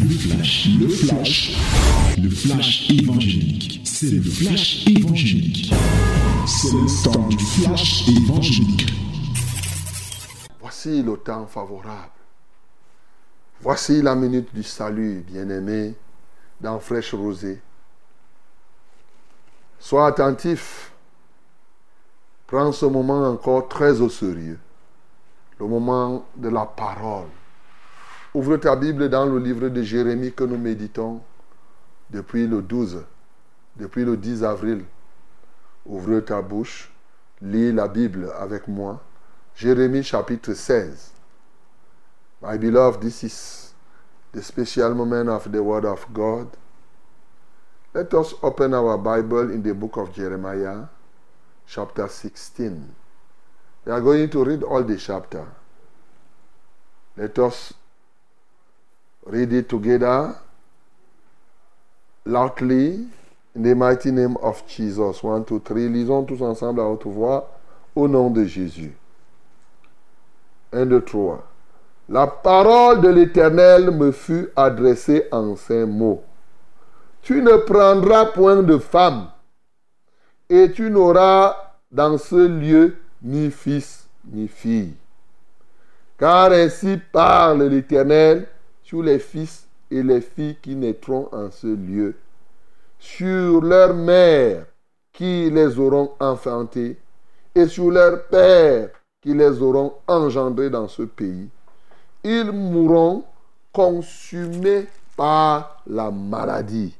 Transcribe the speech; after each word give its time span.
Le 0.00 0.08
flash, 0.08 0.68
le 0.78 0.88
flash, 0.88 1.56
le 2.22 2.30
flash 2.30 2.90
évangélique. 2.90 3.80
C'est 3.84 4.10
le 4.10 4.22
flash 4.22 4.86
évangélique. 4.86 5.72
C'est 6.46 6.72
le 6.72 7.02
temps 7.02 7.28
du 7.28 7.38
flash 7.38 8.08
évangélique. 8.08 8.92
Voici 10.60 11.02
le 11.02 11.16
temps 11.16 11.46
favorable. 11.46 12.12
Voici 13.60 14.00
la 14.00 14.14
minute 14.14 14.54
du 14.54 14.62
salut, 14.62 15.24
bien-aimé, 15.28 15.94
dans 16.60 16.78
Fraîche 16.78 17.14
Rosée. 17.14 17.60
Sois 19.80 20.06
attentif. 20.06 20.92
Prends 22.46 22.70
ce 22.70 22.86
moment 22.86 23.28
encore 23.28 23.66
très 23.66 24.00
au 24.00 24.08
sérieux. 24.08 24.60
Le 25.58 25.66
moment 25.66 26.24
de 26.36 26.48
la 26.50 26.66
parole. 26.66 27.26
Ouvre 28.34 28.58
ta 28.58 28.76
Bible 28.76 29.08
dans 29.08 29.24
le 29.24 29.38
livre 29.38 29.68
de 29.68 29.82
Jérémie 29.82 30.32
que 30.32 30.44
nous 30.44 30.58
méditons 30.58 31.22
depuis 32.10 32.46
le 32.46 32.60
12, 32.60 33.04
depuis 33.76 34.04
le 34.04 34.16
10 34.16 34.44
avril. 34.44 34.84
Ouvre 35.86 36.20
ta 36.20 36.42
bouche, 36.42 36.92
lis 37.40 37.72
la 37.72 37.88
Bible 37.88 38.30
avec 38.38 38.68
moi. 38.68 39.02
Jérémie 39.54 40.02
chapitre 40.02 40.52
16. 40.52 41.12
My 42.42 42.58
beloved, 42.58 43.00
this 43.00 43.22
is 43.22 43.74
the 44.32 44.42
special 44.42 44.94
moment 44.94 45.28
of 45.28 45.50
the 45.50 45.62
Word 45.62 45.86
of 45.86 46.06
God. 46.12 46.48
Let 47.94 48.12
us 48.12 48.34
open 48.42 48.74
our 48.74 48.98
Bible 48.98 49.50
in 49.50 49.62
the 49.62 49.72
book 49.72 49.96
of 49.96 50.14
Jeremiah, 50.14 50.84
chapter 51.66 52.06
16. 52.06 52.94
We 53.86 53.92
are 53.92 54.00
going 54.02 54.28
to 54.28 54.44
read 54.44 54.62
all 54.62 54.84
the 54.84 54.98
chapter. 54.98 55.48
Let 57.16 57.38
us 57.38 57.72
read 59.28 59.52
it 59.52 59.68
together 59.68 60.34
loudly 62.24 63.06
in 63.54 63.62
the 63.62 63.74
mighty 63.74 64.10
name 64.10 64.36
of 64.38 64.66
Jesus. 64.66 65.22
One, 65.22 65.44
two, 65.44 65.60
three. 65.60 65.88
Lisons 65.88 66.24
tous 66.26 66.42
ensemble 66.42 66.80
à 66.80 66.84
haute 66.84 67.06
voix 67.06 67.50
au 67.94 68.08
nom 68.08 68.30
de 68.30 68.44
Jésus. 68.44 68.94
Un, 70.72 70.86
deux, 70.86 71.02
trois. 71.02 71.46
La 72.08 72.26
parole 72.26 73.02
de 73.02 73.08
l'Éternel 73.08 73.90
me 73.90 74.12
fut 74.12 74.48
adressée 74.56 75.26
en 75.30 75.56
ces 75.56 75.84
mots. 75.84 76.22
Tu 77.20 77.42
ne 77.42 77.56
prendras 77.56 78.26
point 78.26 78.62
de 78.62 78.78
femme, 78.78 79.28
et 80.48 80.70
tu 80.72 80.88
n'auras 80.90 81.54
dans 81.90 82.16
ce 82.16 82.46
lieu 82.46 82.96
ni 83.22 83.50
fils 83.50 84.08
ni 84.24 84.48
fille. 84.48 84.94
Car 86.18 86.52
ainsi 86.52 86.98
parle 87.12 87.64
l'Éternel 87.64 88.48
sur 88.88 89.02
les 89.02 89.18
fils 89.18 89.66
et 89.90 90.02
les 90.02 90.22
filles 90.22 90.56
qui 90.62 90.74
naîtront 90.74 91.28
en 91.30 91.50
ce 91.50 91.66
lieu, 91.66 92.14
sur 92.98 93.60
leurs 93.60 93.92
mères 93.92 94.64
qui 95.12 95.50
les 95.50 95.78
auront 95.78 96.12
enfantés, 96.18 96.96
et 97.54 97.66
sur 97.66 97.90
leurs 97.90 98.24
pères 98.28 98.88
qui 99.20 99.34
les 99.34 99.60
auront 99.60 99.92
engendrés 100.06 100.70
dans 100.70 100.88
ce 100.88 101.02
pays. 101.02 101.50
Ils 102.24 102.50
mourront 102.50 103.24
consumés 103.74 104.86
par 105.18 105.82
la 105.86 106.10
maladie. 106.10 106.96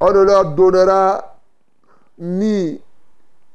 On 0.00 0.12
ne 0.12 0.20
leur 0.20 0.54
donnera 0.54 1.38
ni 2.18 2.78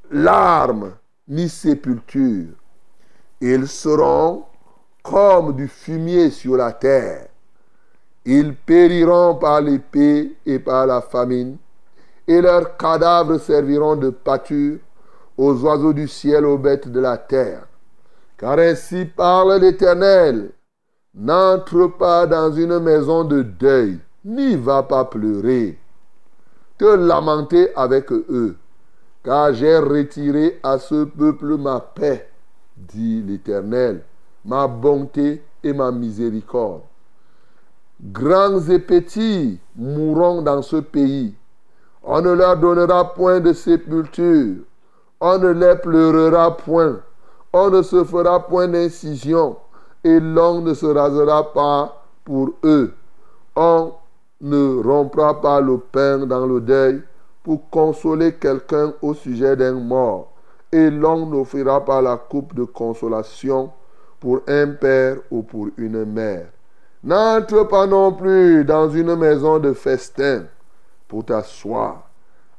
larmes, 0.09 0.93
ni 1.27 1.47
sépulture. 1.47 2.47
Ils 3.39 3.67
seront 3.67 4.45
comme 5.09 5.55
du 5.55 5.67
fumier 5.67 6.29
sur 6.29 6.55
la 6.55 6.71
terre. 6.71 7.27
Ils 8.25 8.53
périront 8.53 9.35
par 9.35 9.59
l'épée 9.59 10.35
et 10.45 10.59
par 10.59 10.85
la 10.85 11.01
famine, 11.01 11.57
et 12.27 12.41
leurs 12.41 12.77
cadavres 12.77 13.39
serviront 13.39 13.95
de 13.95 14.11
pâture 14.11 14.77
aux 15.35 15.55
oiseaux 15.63 15.93
du 15.93 16.07
ciel, 16.07 16.45
aux 16.45 16.59
bêtes 16.59 16.87
de 16.89 16.99
la 16.99 17.17
terre. 17.17 17.65
Car 18.37 18.59
ainsi 18.59 19.05
parle 19.05 19.59
l'Éternel, 19.59 20.51
n'entre 21.15 21.87
pas 21.87 22.27
dans 22.27 22.51
une 22.51 22.77
maison 22.77 23.23
de 23.23 23.41
deuil, 23.41 23.99
n'y 24.23 24.55
va 24.57 24.83
pas 24.83 25.05
pleurer, 25.05 25.79
te 26.77 26.85
lamenter 26.85 27.75
avec 27.75 28.11
eux, 28.11 28.55
car 29.23 29.53
j'ai 29.53 29.79
retiré 29.79 30.59
à 30.61 30.77
ce 30.77 31.05
peuple 31.05 31.57
ma 31.57 31.79
paix, 31.79 32.29
dit 32.77 33.23
l'Éternel 33.25 34.03
ma 34.45 34.67
bonté 34.67 35.43
et 35.63 35.73
ma 35.73 35.91
miséricorde. 35.91 36.81
Grands 38.01 38.61
et 38.69 38.79
petits 38.79 39.59
mourront 39.75 40.41
dans 40.41 40.61
ce 40.61 40.77
pays. 40.77 41.35
On 42.03 42.21
ne 42.21 42.31
leur 42.31 42.57
donnera 42.57 43.13
point 43.13 43.41
de 43.41 43.51
sépulture. 43.51 44.55
On 45.19 45.37
ne 45.37 45.49
les 45.49 45.75
pleurera 45.75 46.55
point. 46.55 47.01
On 47.51 47.69
ne 47.69 47.81
se 47.81 48.05
fera 48.05 48.47
point 48.47 48.69
d'incision. 48.69 49.57
Et 50.03 50.19
l'on 50.19 50.61
ne 50.61 50.73
se 50.73 50.85
rasera 50.85 51.51
pas 51.51 52.03
pour 52.23 52.53
eux. 52.63 52.93
On 53.55 53.91
ne 54.39 54.81
rompra 54.81 55.41
pas 55.41 55.59
le 55.59 55.77
pain 55.77 56.19
dans 56.19 56.45
le 56.45 56.61
deuil 56.61 57.03
pour 57.43 57.69
consoler 57.69 58.33
quelqu'un 58.33 58.93
au 59.01 59.13
sujet 59.13 59.57
d'un 59.57 59.73
mort. 59.73 60.31
Et 60.71 60.89
l'on 60.89 61.25
n'offrira 61.25 61.83
pas 61.83 62.01
la 62.01 62.15
coupe 62.15 62.55
de 62.55 62.63
consolation 62.63 63.71
pour 64.19 64.41
un 64.47 64.67
père 64.67 65.17
ou 65.31 65.43
pour 65.43 65.69
une 65.77 66.05
mère. 66.05 66.47
N'entre 67.03 67.63
pas 67.63 67.87
non 67.87 68.11
plus 68.11 68.65
dans 68.65 68.89
une 68.89 69.15
maison 69.15 69.59
de 69.59 69.73
festin 69.73 70.45
pour 71.07 71.25
t'asseoir 71.25 72.09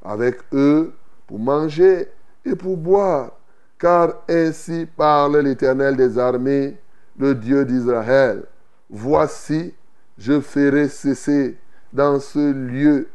avec 0.03 0.39
eux, 0.53 0.93
pour 1.27 1.39
manger 1.39 2.07
et 2.43 2.55
pour 2.55 2.77
boire, 2.77 3.31
car 3.77 4.13
ainsi 4.27 4.87
parle 4.97 5.37
l'Éternel 5.39 5.95
des 5.95 6.17
armées, 6.17 6.77
le 7.17 7.35
Dieu 7.35 7.65
d'Israël. 7.65 8.43
Voici, 8.89 9.73
je 10.17 10.41
ferai 10.41 10.87
cesser 10.87 11.57
dans 11.93 12.19
ce 12.19 12.51
lieu, 12.51 13.07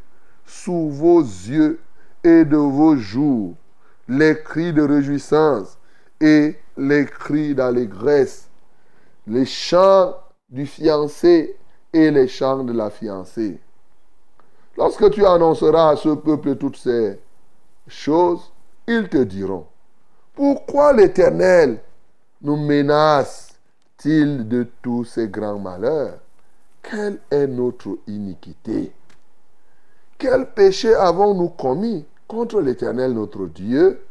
sous 0.44 0.88
vos 0.90 1.20
yeux 1.20 1.80
et 2.22 2.44
de 2.44 2.56
vos 2.56 2.96
jours, 2.96 3.54
les 4.08 4.40
cris 4.42 4.72
de 4.72 4.82
réjouissance 4.82 5.75
et 6.20 6.56
les 6.76 7.06
cris 7.06 7.54
d'allégresse, 7.54 8.48
les 9.26 9.46
chants 9.46 10.14
du 10.48 10.66
fiancé 10.66 11.56
et 11.92 12.10
les 12.10 12.28
chants 12.28 12.64
de 12.64 12.72
la 12.72 12.90
fiancée. 12.90 13.58
Lorsque 14.76 15.10
tu 15.10 15.24
annonceras 15.24 15.90
à 15.90 15.96
ce 15.96 16.10
peuple 16.10 16.56
toutes 16.56 16.76
ces 16.76 17.18
choses, 17.88 18.52
ils 18.86 19.08
te 19.08 19.22
diront, 19.24 19.66
pourquoi 20.34 20.92
l'Éternel 20.92 21.80
nous 22.42 22.56
menace-t-il 22.56 24.46
de 24.46 24.66
tous 24.82 25.04
ces 25.04 25.28
grands 25.28 25.58
malheurs? 25.58 26.18
Quelle 26.82 27.18
est 27.30 27.46
notre 27.46 27.98
iniquité? 28.06 28.92
Quel 30.18 30.50
péché 30.52 30.94
avons-nous 30.94 31.48
commis 31.48 32.04
contre 32.28 32.60
l'Éternel 32.60 33.12
notre 33.12 33.46
Dieu? 33.46 34.04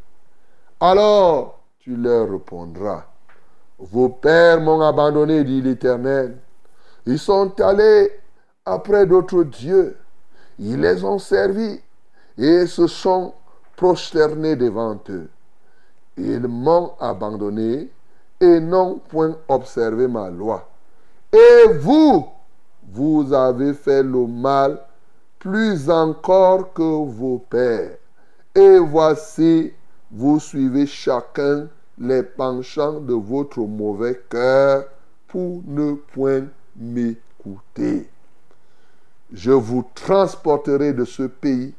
Alors 0.79 1.54
tu 1.85 1.95
leur 1.95 2.31
répondras. 2.31 3.05
Vos 3.77 4.09
pères 4.09 4.59
m'ont 4.59 4.81
abandonné, 4.81 5.43
dit 5.43 5.61
l'Éternel. 5.61 6.35
Ils 7.05 7.19
sont 7.19 7.61
allés 7.61 8.11
après 8.65 9.05
d'autres 9.05 9.43
dieux. 9.43 9.95
Ils 10.57 10.81
les 10.81 11.03
ont 11.03 11.19
servis 11.19 11.79
et 12.39 12.65
se 12.65 12.87
sont 12.87 13.35
prosternés 13.75 14.55
devant 14.55 14.99
eux. 15.09 15.29
Ils 16.17 16.47
m'ont 16.47 16.93
abandonné 16.99 17.91
et 18.41 18.59
n'ont 18.59 18.97
point 19.07 19.37
observé 19.47 20.07
ma 20.07 20.31
loi. 20.31 20.67
Et 21.31 21.71
vous, 21.81 22.25
vous 22.91 23.31
avez 23.31 23.75
fait 23.75 24.01
le 24.01 24.25
mal 24.25 24.81
plus 25.37 25.87
encore 25.91 26.73
que 26.73 26.81
vos 26.81 27.37
pères. 27.47 27.97
Et 28.55 28.79
voici, 28.79 29.71
vous 30.09 30.39
suivez 30.39 30.87
chacun 30.87 31.67
les 31.97 32.23
penchants 32.23 32.99
de 32.99 33.13
votre 33.13 33.59
mauvais 33.59 34.21
cœur 34.29 34.85
pour 35.27 35.63
ne 35.65 35.93
point 35.93 36.45
m'écouter. 36.75 38.09
Je 39.31 39.51
vous 39.51 39.85
transporterai 39.93 40.93
de 40.93 41.05
ce 41.05 41.23
pays 41.23 41.73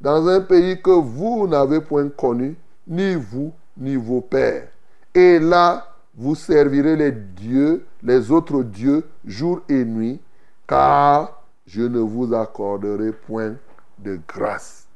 dans 0.00 0.28
un 0.28 0.40
pays 0.40 0.80
que 0.80 0.90
vous 0.90 1.46
n'avez 1.46 1.80
point 1.80 2.08
connu, 2.08 2.56
ni 2.86 3.14
vous, 3.14 3.52
ni 3.76 3.96
vos 3.96 4.20
pères. 4.20 4.68
Et 5.14 5.38
là, 5.38 5.86
vous 6.14 6.34
servirez 6.34 6.96
les 6.96 7.12
dieux, 7.12 7.86
les 8.02 8.30
autres 8.30 8.62
dieux, 8.62 9.04
jour 9.24 9.60
et 9.68 9.84
nuit, 9.84 10.20
car 10.66 11.42
je 11.66 11.82
ne 11.82 11.98
vous 11.98 12.32
accorderai 12.34 13.12
point 13.12 13.54
de 13.98 14.18
grâce. 14.26 14.86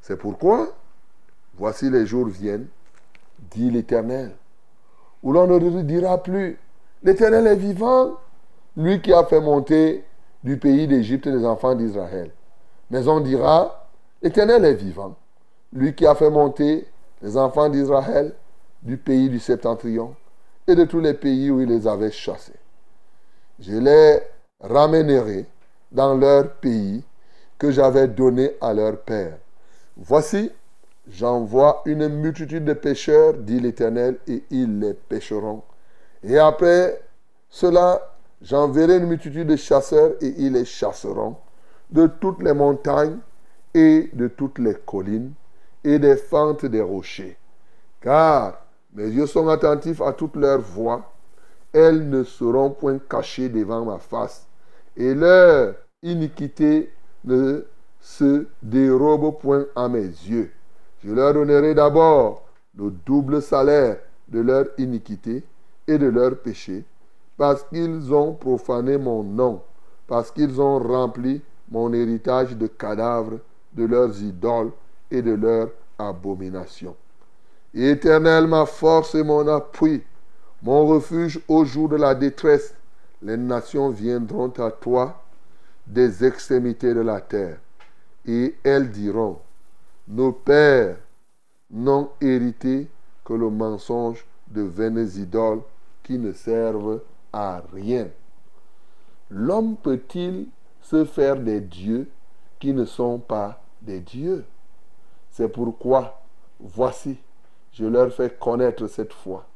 C'est 0.00 0.16
pourquoi, 0.18 0.68
voici 1.56 1.90
les 1.90 2.06
jours 2.06 2.28
viennent, 2.28 2.66
dit 3.50 3.70
l'Éternel, 3.70 4.32
où 5.22 5.32
l'on 5.32 5.46
ne 5.46 5.82
dira 5.82 6.22
plus, 6.22 6.58
l'Éternel 7.02 7.46
est 7.46 7.56
vivant, 7.56 8.14
lui 8.76 9.00
qui 9.00 9.12
a 9.12 9.24
fait 9.24 9.40
monter 9.40 10.04
du 10.44 10.56
pays 10.56 10.86
d'Égypte 10.86 11.26
les 11.26 11.44
enfants 11.44 11.74
d'Israël. 11.74 12.30
Mais 12.90 13.08
on 13.08 13.20
dira, 13.20 13.88
l'Éternel 14.22 14.64
est 14.64 14.74
vivant, 14.74 15.16
lui 15.72 15.94
qui 15.94 16.06
a 16.06 16.14
fait 16.14 16.30
monter 16.30 16.86
les 17.22 17.36
enfants 17.36 17.68
d'Israël 17.68 18.34
du 18.82 18.96
pays 18.96 19.28
du 19.28 19.40
septentrion 19.40 20.14
et 20.66 20.74
de 20.74 20.84
tous 20.84 21.00
les 21.00 21.14
pays 21.14 21.50
où 21.50 21.60
il 21.60 21.68
les 21.68 21.86
avait 21.86 22.10
chassés. 22.10 22.52
Je 23.58 23.72
les 23.72 24.20
ramènerai 24.60 25.46
dans 25.90 26.14
leur 26.14 26.52
pays 26.54 27.02
que 27.58 27.70
j'avais 27.70 28.06
donné 28.06 28.52
à 28.60 28.72
leur 28.72 29.00
père. 29.00 29.38
Voici, 29.96 30.52
j'envoie 31.10 31.82
une 31.84 32.08
multitude 32.08 32.64
de 32.64 32.72
pécheurs, 32.72 33.34
dit 33.34 33.60
l'Éternel, 33.60 34.18
et 34.26 34.44
ils 34.50 34.78
les 34.78 34.94
pêcheront. 34.94 35.62
Et 36.22 36.38
après 36.38 37.00
cela, 37.48 38.14
j'enverrai 38.42 38.98
une 38.98 39.06
multitude 39.06 39.48
de 39.48 39.56
chasseurs, 39.56 40.12
et 40.20 40.34
ils 40.38 40.52
les 40.52 40.64
chasseront 40.64 41.36
de 41.90 42.06
toutes 42.06 42.42
les 42.42 42.52
montagnes 42.52 43.18
et 43.74 44.10
de 44.12 44.28
toutes 44.28 44.58
les 44.58 44.74
collines 44.74 45.32
et 45.84 45.98
des 45.98 46.16
fentes 46.16 46.66
des 46.66 46.82
rochers. 46.82 47.36
Car 48.00 48.60
mes 48.94 49.08
yeux 49.08 49.26
sont 49.26 49.48
attentifs 49.48 50.00
à 50.00 50.12
toutes 50.12 50.36
leurs 50.36 50.60
voix. 50.60 51.12
Elles 51.72 52.08
ne 52.08 52.24
seront 52.24 52.70
point 52.70 52.98
cachées 52.98 53.48
devant 53.48 53.84
ma 53.84 53.98
face. 53.98 54.46
Et 54.96 55.14
leur 55.14 55.74
iniquité 56.02 56.92
ne 57.24 57.64
se 58.00 58.46
dérobe 58.62 59.38
point 59.38 59.66
à 59.76 59.88
mes 59.88 60.00
yeux. 60.00 60.50
Je 61.04 61.12
leur 61.12 61.34
donnerai 61.34 61.74
d'abord 61.74 62.42
le 62.76 62.90
double 62.90 63.40
salaire 63.42 63.98
de 64.28 64.40
leur 64.40 64.66
iniquité 64.78 65.44
et 65.86 65.98
de 65.98 66.06
leur 66.06 66.38
péché, 66.38 66.84
parce 67.36 67.62
qu'ils 67.64 68.12
ont 68.12 68.34
profané 68.34 68.98
mon 68.98 69.22
nom, 69.22 69.62
parce 70.06 70.30
qu'ils 70.30 70.60
ont 70.60 70.78
rempli 70.78 71.40
mon 71.70 71.92
héritage 71.92 72.56
de 72.56 72.66
cadavres 72.66 73.38
de 73.72 73.84
leurs 73.84 74.20
idoles 74.22 74.72
et 75.10 75.22
de 75.22 75.32
leurs 75.32 75.70
abominations. 75.98 76.96
Éternel, 77.74 78.46
ma 78.46 78.66
force 78.66 79.14
et 79.14 79.22
mon 79.22 79.46
appui, 79.46 80.02
mon 80.62 80.86
refuge 80.86 81.40
au 81.48 81.64
jour 81.64 81.88
de 81.88 81.96
la 81.96 82.14
détresse, 82.14 82.74
les 83.22 83.36
nations 83.36 83.90
viendront 83.90 84.52
à 84.58 84.70
toi 84.70 85.22
des 85.86 86.24
extrémités 86.24 86.94
de 86.94 87.00
la 87.00 87.20
terre, 87.20 87.58
et 88.26 88.54
elles 88.64 88.90
diront, 88.90 89.38
nos 90.08 90.32
pères 90.32 90.96
n'ont 91.70 92.10
hérité 92.20 92.88
que 93.24 93.34
le 93.34 93.50
mensonge 93.50 94.24
de 94.46 94.62
vaines 94.62 95.08
idoles 95.16 95.60
qui 96.02 96.18
ne 96.18 96.32
servent 96.32 97.02
à 97.32 97.62
rien. 97.72 98.08
L'homme 99.28 99.76
peut-il 99.76 100.46
se 100.80 101.04
faire 101.04 101.36
des 101.38 101.60
dieux 101.60 102.08
qui 102.58 102.72
ne 102.72 102.86
sont 102.86 103.18
pas 103.18 103.60
des 103.82 104.00
dieux? 104.00 104.46
C'est 105.30 105.48
pourquoi, 105.48 106.22
voici, 106.58 107.18
je 107.72 107.84
leur 107.84 108.12
fais 108.12 108.30
connaître 108.30 108.86
cette 108.86 109.12
foi. 109.12 109.46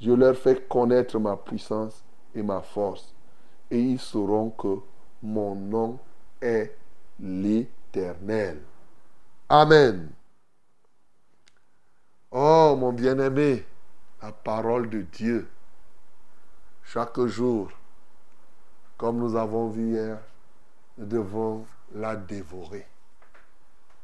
Je 0.00 0.10
leur 0.10 0.34
fais 0.34 0.56
connaître 0.68 1.20
ma 1.20 1.36
puissance 1.36 2.02
et 2.34 2.42
ma 2.42 2.60
force. 2.60 3.14
Et 3.70 3.80
ils 3.80 4.00
sauront 4.00 4.50
que 4.50 4.78
mon 5.22 5.54
nom 5.54 5.98
est 6.40 6.76
l'Éternel. 7.20 8.58
Amen. 9.54 10.08
Oh 12.30 12.74
mon 12.74 12.94
bien-aimé, 12.94 13.66
la 14.22 14.32
parole 14.32 14.88
de 14.88 15.02
Dieu, 15.02 15.46
chaque 16.84 17.20
jour, 17.26 17.68
comme 18.96 19.18
nous 19.18 19.36
avons 19.36 19.68
vu 19.68 19.90
hier, 19.90 20.16
nous 20.96 21.04
devons 21.04 21.66
la 21.94 22.16
dévorer. 22.16 22.86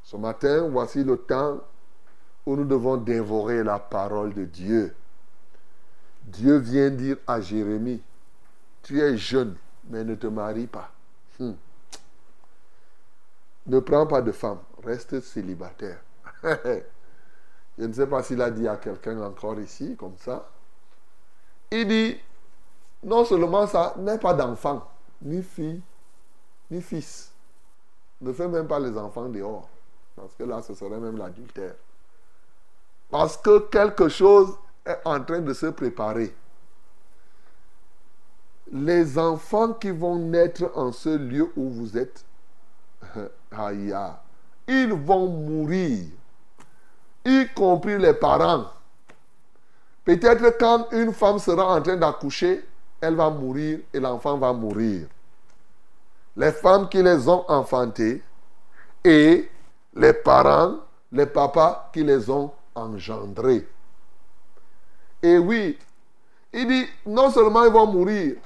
Ce 0.03 0.19
matin, 0.19 0.69
voici 0.69 1.03
le 1.03 1.17
temps 1.17 1.63
où 2.45 2.55
nous 2.55 2.67
devons 2.67 2.99
dévorer 2.99 3.65
la 3.65 3.79
parole 3.79 4.35
de 4.35 4.45
Dieu. 4.45 4.95
Dieu 6.25 6.59
vient 6.59 6.91
dire 6.91 7.17
à 7.27 7.41
Jérémie, 7.41 8.03
tu 8.83 9.01
es 9.01 9.17
jeune, 9.17 9.57
mais 9.89 10.05
ne 10.05 10.15
te 10.15 10.27
marie 10.27 10.67
pas. 10.67 10.93
Hmm. 11.41 11.55
Ne 13.67 13.79
prends 13.79 14.07
pas 14.07 14.21
de 14.21 14.33
femme, 14.33 14.59
reste 14.85 15.21
célibataire. 15.21 15.99
Je 16.43 17.85
ne 17.85 17.93
sais 17.93 18.07
pas 18.07 18.23
s'il 18.23 18.43
a 18.43 18.51
dit 18.51 18.67
à 18.67 18.77
quelqu'un 18.77 19.21
encore 19.23 19.59
ici, 19.61 19.97
comme 19.97 20.17
ça. 20.19 20.49
Il 21.71 21.87
dit, 21.87 22.17
non 23.05 23.25
seulement 23.25 23.67
ça, 23.67 23.95
n'est 23.99 24.19
pas 24.19 24.35
d'enfant, 24.35 24.89
ni 25.23 25.43
fille, 25.43 25.81
ni 26.71 26.83
fils. 26.83 27.33
Ne 28.21 28.33
fais 28.33 28.49
même 28.49 28.67
pas 28.67 28.81
les 28.81 28.97
enfants 28.99 29.29
dehors. 29.29 29.69
Parce 30.17 30.35
que 30.35 30.43
là, 30.43 30.61
ce 30.63 30.75
serait 30.75 30.99
même 30.99 31.17
l'adultère. 31.17 31.75
Parce 33.11 33.37
que 33.37 33.61
quelque 33.69 34.09
chose 34.09 34.57
est 34.85 34.99
en 35.05 35.23
train 35.23 35.41
de 35.41 35.53
se 35.55 35.67
préparer. 35.67 36.35
Les 38.73 39.19
enfants 39.19 39.73
qui 39.73 39.91
vont 39.91 40.17
naître 40.19 40.71
en 40.75 40.93
ce 40.93 41.17
lieu 41.17 41.51
où 41.57 41.71
vous 41.71 41.97
êtes, 41.97 42.25
ils 44.69 44.93
vont 44.93 45.27
mourir, 45.27 46.05
y 47.25 47.47
compris 47.55 47.99
les 47.99 48.15
parents. 48.15 48.67
Peut-être 50.05 50.57
quand 50.59 50.87
une 50.93 51.13
femme 51.13 51.39
sera 51.39 51.75
en 51.75 51.83
train 51.83 51.97
d'accoucher, 51.97 52.65
elle 53.01 53.17
va 53.17 53.31
mourir 53.31 53.81
et 53.93 54.01
l'enfant 54.01 54.37
va 54.39 54.53
mourir 54.53 55.07
les 56.39 56.53
femmes 56.53 56.89
qui 56.89 57.03
les 57.03 57.29
ont 57.29 57.45
enfantés 57.49 58.23
et 59.05 59.49
les 59.95 60.13
parents, 60.13 60.77
les 61.11 61.27
papas 61.27 61.91
qui 61.93 62.05
les 62.05 62.31
ont 62.31 62.53
engendrés. 62.75 63.67
Et 65.21 65.37
oui, 65.37 65.77
il 66.53 66.69
dit, 66.69 66.87
non 67.05 67.31
seulement 67.31 67.65
ils 67.65 67.73
vont 67.73 67.87
mourir, 67.87 68.37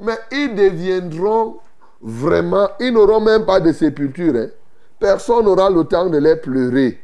mais 0.00 0.18
ils 0.32 0.54
deviendront 0.54 1.58
vraiment, 2.00 2.70
ils 2.80 2.92
n'auront 2.92 3.20
même 3.20 3.44
pas 3.44 3.60
de 3.60 3.72
sépulture. 3.72 4.34
Hein. 4.34 4.48
Personne 4.98 5.44
n'aura 5.44 5.70
le 5.70 5.84
temps 5.84 6.08
de 6.08 6.18
les 6.18 6.36
pleurer. 6.36 7.00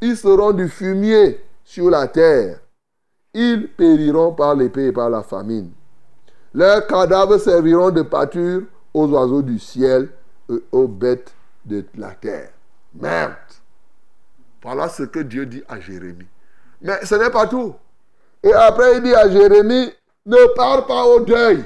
Ils 0.00 0.16
seront 0.16 0.52
du 0.52 0.68
fumier 0.68 1.40
sur 1.64 1.90
la 1.90 2.08
terre. 2.08 2.60
Ils 3.34 3.68
périront 3.68 4.32
par 4.32 4.54
l'épée 4.54 4.86
et 4.86 4.92
par 4.92 5.10
la 5.10 5.22
famine. 5.22 5.70
Leurs 6.54 6.86
cadavres 6.86 7.38
serviront 7.38 7.90
de 7.90 8.02
pâture 8.02 8.62
aux 8.92 9.08
oiseaux 9.08 9.42
du 9.42 9.58
ciel 9.58 10.08
et 10.50 10.62
aux 10.70 10.86
bêtes 10.86 11.32
de 11.64 11.84
la 11.96 12.10
terre. 12.10 12.50
Merde. 12.94 13.34
Voilà 14.62 14.88
ce 14.88 15.04
que 15.04 15.20
Dieu 15.20 15.46
dit 15.46 15.62
à 15.68 15.80
Jérémie. 15.80 16.26
Mais 16.82 17.04
ce 17.04 17.14
n'est 17.14 17.30
pas 17.30 17.46
tout. 17.46 17.74
Et 18.42 18.52
après, 18.52 18.96
il 18.96 19.02
dit 19.02 19.14
à 19.14 19.28
Jérémie, 19.28 19.92
ne 20.26 20.54
pars 20.54 20.86
pas 20.86 21.04
au 21.04 21.20
deuil. 21.20 21.64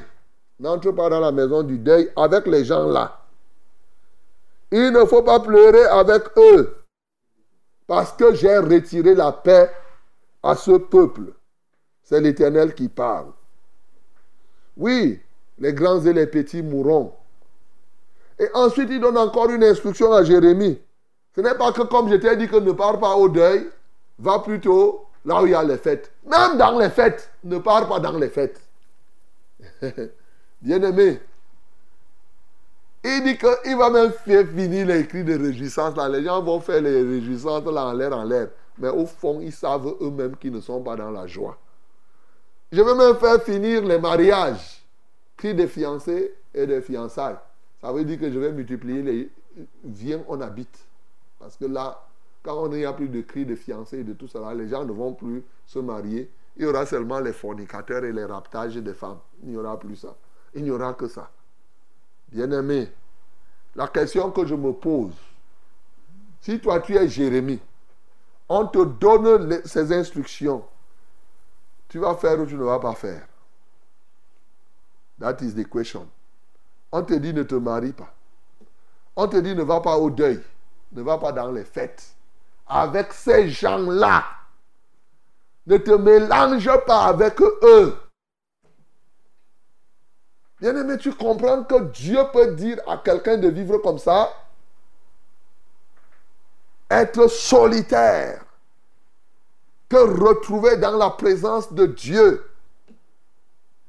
N'entre 0.60 0.92
pas 0.92 1.10
dans 1.10 1.20
la 1.20 1.32
maison 1.32 1.62
du 1.62 1.78
deuil 1.78 2.10
avec 2.16 2.46
les 2.46 2.64
gens 2.64 2.86
là. 2.86 3.20
Il 4.70 4.92
ne 4.92 5.04
faut 5.04 5.22
pas 5.22 5.40
pleurer 5.40 5.84
avec 5.84 6.24
eux. 6.36 6.76
Parce 7.86 8.12
que 8.12 8.34
j'ai 8.34 8.58
retiré 8.58 9.14
la 9.14 9.32
paix 9.32 9.70
à 10.42 10.56
ce 10.56 10.72
peuple. 10.72 11.32
C'est 12.02 12.20
l'Éternel 12.20 12.74
qui 12.74 12.88
parle. 12.88 13.32
Oui, 14.76 15.20
les 15.58 15.72
grands 15.72 16.04
et 16.04 16.12
les 16.12 16.26
petits 16.26 16.62
mourront. 16.62 17.14
Et 18.38 18.48
ensuite, 18.54 18.90
il 18.90 19.00
donne 19.00 19.16
encore 19.16 19.50
une 19.50 19.64
instruction 19.64 20.12
à 20.12 20.22
Jérémie. 20.22 20.78
Ce 21.34 21.40
n'est 21.40 21.54
pas 21.54 21.72
que 21.72 21.82
comme 21.82 22.10
je 22.10 22.16
t'ai 22.16 22.36
dit 22.36 22.48
ne 22.52 22.72
pars 22.72 22.98
pas 22.98 23.14
au 23.14 23.28
deuil, 23.28 23.68
va 24.18 24.38
plutôt 24.40 25.06
là 25.24 25.42
où 25.42 25.46
il 25.46 25.52
y 25.52 25.54
a 25.54 25.62
les 25.62 25.78
fêtes. 25.78 26.12
Même 26.24 26.56
dans 26.56 26.78
les 26.78 26.90
fêtes, 26.90 27.30
ne 27.44 27.58
pars 27.58 27.88
pas 27.88 28.00
dans 28.00 28.16
les 28.16 28.28
fêtes. 28.28 28.60
Bien-aimé, 30.62 31.20
il 33.06 33.22
dit 33.22 33.38
qu'il 33.38 33.76
va 33.76 33.90
même 33.90 34.12
faire 34.12 34.46
finir 34.48 34.86
les 34.86 35.06
cris 35.06 35.24
de 35.24 35.38
réjouissance. 35.38 35.96
Là. 35.96 36.08
Les 36.08 36.24
gens 36.24 36.42
vont 36.42 36.60
faire 36.60 36.80
les 36.80 37.02
réjouissances 37.02 37.64
là 37.64 37.86
en 37.86 37.92
l'air, 37.92 38.12
en 38.12 38.24
l'air. 38.24 38.48
Mais 38.78 38.88
au 38.88 39.06
fond, 39.06 39.40
ils 39.40 39.52
savent 39.52 39.94
eux-mêmes 40.00 40.36
qu'ils 40.36 40.52
ne 40.52 40.60
sont 40.60 40.82
pas 40.82 40.96
dans 40.96 41.10
la 41.10 41.26
joie. 41.26 41.56
Je 42.72 42.82
vais 42.82 42.94
même 42.94 43.16
faire 43.16 43.42
finir 43.42 43.84
les 43.84 43.98
mariages 43.98 44.84
cris 45.36 45.54
des 45.54 45.68
fiancés 45.68 46.34
et 46.52 46.66
des 46.66 46.80
fiançailles. 46.82 47.36
Ça 47.80 47.92
veut 47.92 48.04
dire 48.04 48.18
que 48.18 48.30
je 48.30 48.38
vais 48.38 48.52
multiplier 48.52 49.02
les. 49.02 49.30
Viens, 49.84 50.22
on 50.28 50.40
habite. 50.40 50.86
Parce 51.38 51.56
que 51.56 51.64
là, 51.64 52.06
quand 52.42 52.56
on 52.62 52.68
n'y 52.68 52.84
a 52.84 52.92
plus 52.92 53.08
de 53.08 53.20
cris 53.20 53.46
de 53.46 53.54
fiancés 53.54 54.00
et 54.00 54.04
de 54.04 54.12
tout 54.12 54.28
cela, 54.28 54.52
les 54.54 54.68
gens 54.68 54.84
ne 54.84 54.92
vont 54.92 55.14
plus 55.14 55.44
se 55.66 55.78
marier. 55.78 56.30
Il 56.56 56.64
y 56.64 56.66
aura 56.66 56.86
seulement 56.86 57.20
les 57.20 57.32
fornicateurs 57.32 58.04
et 58.04 58.12
les 58.12 58.24
raptages 58.24 58.76
des 58.76 58.94
femmes. 58.94 59.18
Il 59.42 59.50
n'y 59.50 59.56
aura 59.56 59.78
plus 59.78 59.96
ça. 59.96 60.16
Il 60.54 60.64
n'y 60.64 60.70
aura 60.70 60.94
que 60.94 61.06
ça. 61.06 61.30
Bien-aimé, 62.28 62.92
la 63.74 63.88
question 63.88 64.30
que 64.30 64.46
je 64.46 64.54
me 64.54 64.72
pose, 64.72 65.14
si 66.40 66.60
toi 66.60 66.80
tu 66.80 66.96
es 66.96 67.08
Jérémie, 67.08 67.60
on 68.48 68.66
te 68.66 68.84
donne 68.84 69.64
ces 69.64 69.92
instructions, 69.92 70.64
tu 71.88 71.98
vas 71.98 72.14
faire 72.14 72.40
ou 72.40 72.46
tu 72.46 72.54
ne 72.54 72.64
vas 72.64 72.78
pas 72.78 72.94
faire? 72.94 73.26
That 75.18 75.36
is 75.40 75.54
the 75.54 75.68
question. 75.68 76.08
On 76.92 77.02
te 77.02 77.14
dit 77.14 77.32
ne 77.32 77.42
te 77.42 77.54
marie 77.54 77.92
pas. 77.92 78.12
On 79.16 79.28
te 79.28 79.36
dit 79.36 79.54
ne 79.54 79.62
va 79.62 79.80
pas 79.80 79.96
au 79.96 80.10
deuil. 80.10 80.42
Ne 80.92 81.02
va 81.02 81.18
pas 81.18 81.32
dans 81.32 81.50
les 81.50 81.64
fêtes. 81.64 82.14
Avec 82.66 83.12
ces 83.12 83.48
gens-là. 83.48 84.24
Ne 85.66 85.78
te 85.78 85.92
mélange 85.92 86.70
pas 86.86 87.06
avec 87.06 87.40
eux. 87.40 87.96
Bien-aimé, 90.60 90.96
tu 90.98 91.12
comprends 91.12 91.64
que 91.64 91.82
Dieu 91.90 92.18
peut 92.32 92.54
dire 92.54 92.80
à 92.88 92.96
quelqu'un 92.98 93.36
de 93.36 93.48
vivre 93.48 93.78
comme 93.78 93.98
ça 93.98 94.32
Être 96.90 97.28
solitaire 97.28 98.46
que 99.88 99.96
retrouver 99.96 100.76
dans 100.78 100.96
la 100.96 101.10
présence 101.10 101.72
de 101.72 101.86
Dieu. 101.86 102.48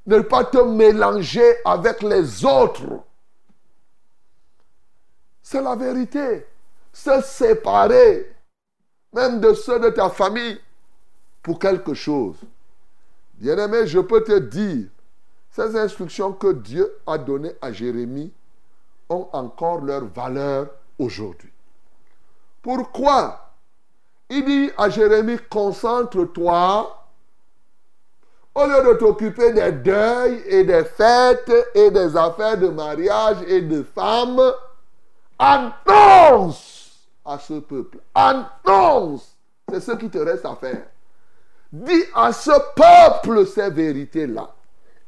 Ne 0.06 0.20
pas 0.22 0.44
te 0.46 0.58
mélanger 0.58 1.56
avec 1.66 2.02
les 2.02 2.46
autres. 2.46 3.04
C'est 5.42 5.62
la 5.62 5.76
vérité. 5.76 6.46
Se 6.94 7.22
séparer, 7.22 8.36
même 9.14 9.40
de 9.40 9.54
ceux 9.54 9.80
de 9.80 9.90
ta 9.90 10.10
famille, 10.10 10.60
pour 11.42 11.60
quelque 11.60 11.94
chose. 11.94 12.38
Bien-aimé, 13.36 13.88
je 13.88 14.00
peux 14.00 14.24
te 14.24 14.40
dire, 14.40 14.88
ces 15.58 15.76
instructions 15.76 16.34
que 16.34 16.54
Dieu 16.54 17.00
a 17.08 17.18
données 17.18 17.56
à 17.64 17.72
Jérémie 17.72 18.32
ont 19.10 19.28
encore 19.34 19.82
leur 19.82 20.06
valeur 20.06 20.68
aujourd'hui. 21.00 21.52
Pourquoi 22.62 23.54
Il 24.30 24.46
dit 24.46 24.70
à 24.78 24.90
Jérémie, 24.90 25.40
concentre-toi 25.50 26.94
au 28.54 28.66
lieu 28.66 28.94
de 28.94 29.00
t'occuper 29.00 29.52
des 29.54 29.72
deuils 29.72 30.44
et 30.46 30.64
des 30.64 30.84
fêtes 30.84 31.52
et 31.74 31.90
des 31.90 32.16
affaires 32.16 32.58
de 32.58 32.68
mariage 32.68 33.38
et 33.48 33.62
de 33.62 33.82
femmes, 33.82 34.42
annonce 35.40 37.08
à 37.26 37.40
ce 37.40 37.54
peuple. 37.54 37.98
Annonce. 38.14 39.36
C'est 39.72 39.80
ce 39.80 39.92
qui 39.94 40.10
te 40.10 40.20
reste 40.20 40.46
à 40.46 40.56
faire. 40.56 40.86
Dis 41.72 42.04
à 42.14 42.32
ce 42.32 42.52
peuple 42.76 43.46
ces 43.48 43.70
vérités-là. 43.72 44.54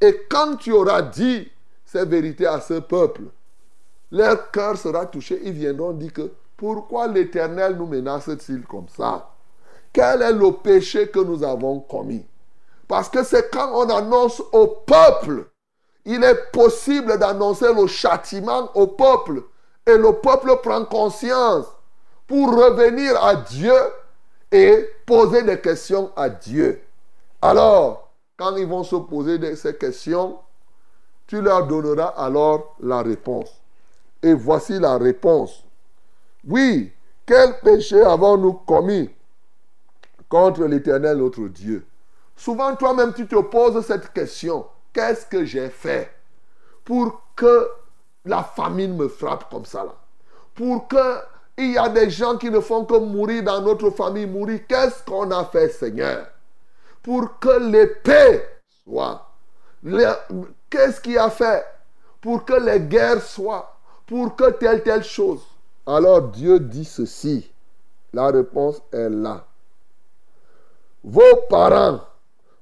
Et 0.00 0.26
quand 0.28 0.56
tu 0.56 0.72
auras 0.72 1.02
dit 1.02 1.50
ces 1.84 2.04
vérités 2.04 2.46
à 2.46 2.60
ce 2.60 2.74
peuple, 2.74 3.22
leur 4.10 4.50
cœur 4.50 4.76
sera 4.76 5.06
touché. 5.06 5.40
Ils 5.44 5.52
viendront 5.52 5.92
dire 5.92 6.12
que 6.12 6.32
pourquoi 6.56 7.06
l'Éternel 7.06 7.76
nous 7.76 7.86
menace-t-il 7.86 8.62
comme 8.62 8.88
ça? 8.88 9.30
Quel 9.92 10.22
est 10.22 10.32
le 10.32 10.52
péché 10.52 11.08
que 11.08 11.20
nous 11.20 11.42
avons 11.42 11.80
commis? 11.80 12.24
Parce 12.86 13.08
que 13.08 13.22
c'est 13.22 13.50
quand 13.50 13.70
on 13.72 13.88
annonce 13.88 14.42
au 14.52 14.66
peuple, 14.66 15.46
il 16.04 16.22
est 16.24 16.50
possible 16.52 17.18
d'annoncer 17.18 17.72
le 17.72 17.86
châtiment 17.86 18.70
au 18.74 18.86
peuple. 18.88 19.42
Et 19.86 19.96
le 19.96 20.12
peuple 20.12 20.56
prend 20.62 20.84
conscience 20.84 21.66
pour 22.26 22.54
revenir 22.54 23.22
à 23.22 23.36
Dieu 23.36 23.74
et 24.52 24.88
poser 25.06 25.42
des 25.42 25.60
questions 25.60 26.10
à 26.16 26.28
Dieu. 26.28 26.82
Alors, 27.40 28.09
quand 28.40 28.56
ils 28.56 28.66
vont 28.66 28.84
se 28.84 28.96
poser 28.96 29.54
ces 29.54 29.76
questions, 29.76 30.38
tu 31.26 31.42
leur 31.42 31.66
donneras 31.66 32.14
alors 32.16 32.74
la 32.80 33.02
réponse. 33.02 33.60
Et 34.22 34.32
voici 34.32 34.78
la 34.78 34.96
réponse. 34.96 35.62
Oui, 36.48 36.90
quel 37.26 37.60
péché 37.60 38.00
avons-nous 38.00 38.54
commis 38.54 39.10
contre 40.26 40.64
l'Éternel 40.64 41.18
notre 41.18 41.48
Dieu? 41.48 41.84
Souvent 42.34 42.74
toi-même 42.76 43.12
tu 43.12 43.28
te 43.28 43.38
poses 43.42 43.84
cette 43.84 44.10
question. 44.14 44.64
Qu'est-ce 44.94 45.26
que 45.26 45.44
j'ai 45.44 45.68
fait 45.68 46.10
pour 46.82 47.20
que 47.36 47.68
la 48.24 48.42
famine 48.42 48.96
me 48.96 49.08
frappe 49.08 49.50
comme 49.50 49.66
ça 49.66 49.84
là? 49.84 49.94
Pour 50.54 50.88
que 50.88 51.18
il 51.58 51.72
y 51.72 51.78
a 51.78 51.90
des 51.90 52.08
gens 52.08 52.38
qui 52.38 52.50
ne 52.50 52.60
font 52.60 52.86
que 52.86 52.96
mourir 52.96 53.42
dans 53.42 53.60
notre 53.60 53.90
famille, 53.90 54.24
mourir. 54.24 54.60
Qu'est-ce 54.66 55.04
qu'on 55.04 55.30
a 55.30 55.44
fait, 55.44 55.68
Seigneur? 55.68 56.26
Pour 57.02 57.38
que 57.38 57.58
l'épée 57.70 58.44
soit. 58.84 59.26
Qu'est-ce 60.68 61.00
qu'il 61.00 61.18
a 61.18 61.30
fait 61.30 61.64
Pour 62.20 62.44
que 62.44 62.54
les 62.54 62.80
guerres 62.80 63.22
soient. 63.22 63.76
Pour 64.06 64.36
que 64.36 64.50
telle, 64.50 64.82
telle 64.82 65.04
chose? 65.04 65.42
Alors 65.86 66.22
Dieu 66.22 66.60
dit 66.60 66.84
ceci. 66.84 67.50
La 68.12 68.26
réponse 68.26 68.82
est 68.92 69.08
là. 69.08 69.44
Vos 71.02 71.36
parents, 71.48 72.00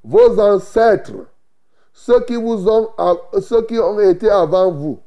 vos 0.04 0.38
ancêtres, 0.38 1.26
ceux 1.92 2.20
qui 2.20 2.36
vous 2.36 2.68
ont, 2.68 2.90
ceux 3.40 3.62
qui 3.62 3.78
ont 3.78 3.98
été 3.98 4.30
avant 4.30 4.70
vous, 4.70 5.00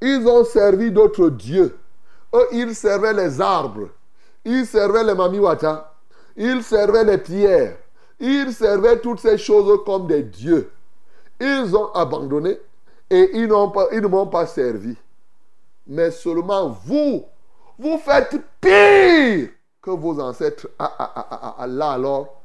ils 0.00 0.26
ont 0.28 0.44
servi 0.44 0.92
d'autres 0.92 1.30
dieux. 1.30 1.76
Eux, 2.34 2.46
ils 2.52 2.74
servaient 2.74 3.12
les 3.12 3.40
arbres. 3.40 3.88
Ils 4.44 4.64
servaient 4.64 5.04
les 5.04 5.14
mamiwata. 5.14 5.92
Ils 6.36 6.62
servaient 6.62 7.04
les 7.04 7.18
pierres. 7.18 7.76
Ils 8.20 8.52
servaient 8.52 9.00
toutes 9.00 9.20
ces 9.20 9.38
choses 9.38 9.80
comme 9.84 10.06
des 10.06 10.22
dieux. 10.22 10.70
Ils 11.40 11.74
ont 11.74 11.90
abandonné 11.92 12.58
et 13.08 13.30
ils, 13.32 13.48
ne 13.48 14.06
m'ont 14.06 14.26
pas 14.26 14.46
servi. 14.46 14.94
Mais 15.86 16.10
seulement 16.10 16.68
vous, 16.68 17.24
vous 17.78 17.98
faites 17.98 18.36
pire 18.60 19.48
que 19.80 19.90
vos 19.90 20.20
ancêtres. 20.20 20.68
Ah, 20.78 20.94
ah, 20.98 21.54
ah, 21.58 21.66
là 21.66 21.92
alors, 21.92 22.40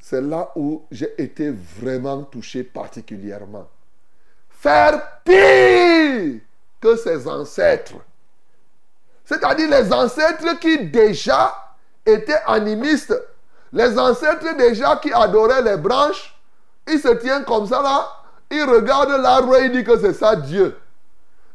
c'est 0.00 0.20
là 0.20 0.52
où 0.54 0.82
j'ai 0.90 1.14
été 1.20 1.50
vraiment 1.50 2.22
touché 2.24 2.62
particulièrement. 2.62 3.66
Faire 4.50 5.20
pire 5.24 6.40
que 6.80 6.96
ses 6.96 7.26
ancêtres. 7.26 7.94
C'est-à-dire 9.24 9.70
les 9.70 9.92
ancêtres 9.92 10.58
qui 10.60 10.86
déjà 10.86 11.54
étaient 12.04 12.40
animistes. 12.46 13.14
Les 13.72 13.98
ancêtres 13.98 14.56
déjà 14.56 14.96
qui 14.96 15.12
adoraient 15.12 15.62
les 15.62 15.76
branches. 15.76 16.34
Ils 16.90 16.98
se 16.98 17.08
tiennent 17.08 17.44
comme 17.44 17.66
ça 17.66 17.82
là. 17.82 18.08
Ils 18.50 18.64
regardent 18.64 19.20
l'arbre 19.20 19.56
et 19.56 19.66
ils 19.66 19.72
disent 19.72 19.84
que 19.84 19.98
c'est 19.98 20.14
ça 20.14 20.34
Dieu. 20.36 20.76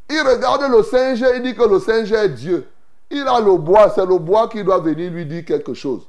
Il 0.09 0.21
regarde 0.21 0.63
le 0.69 0.83
singe 0.83 1.23
et 1.23 1.37
il 1.37 1.41
dit 1.43 1.55
que 1.55 1.63
le 1.63 1.79
singe 1.79 2.11
est 2.11 2.29
Dieu. 2.29 2.67
Il 3.09 3.27
a 3.27 3.39
le 3.39 3.57
bois, 3.57 3.91
c'est 3.93 4.05
le 4.05 4.17
bois 4.17 4.47
qui 4.47 4.63
doit 4.63 4.79
venir 4.79 5.11
lui 5.11 5.25
dire 5.25 5.45
quelque 5.45 5.73
chose. 5.73 6.07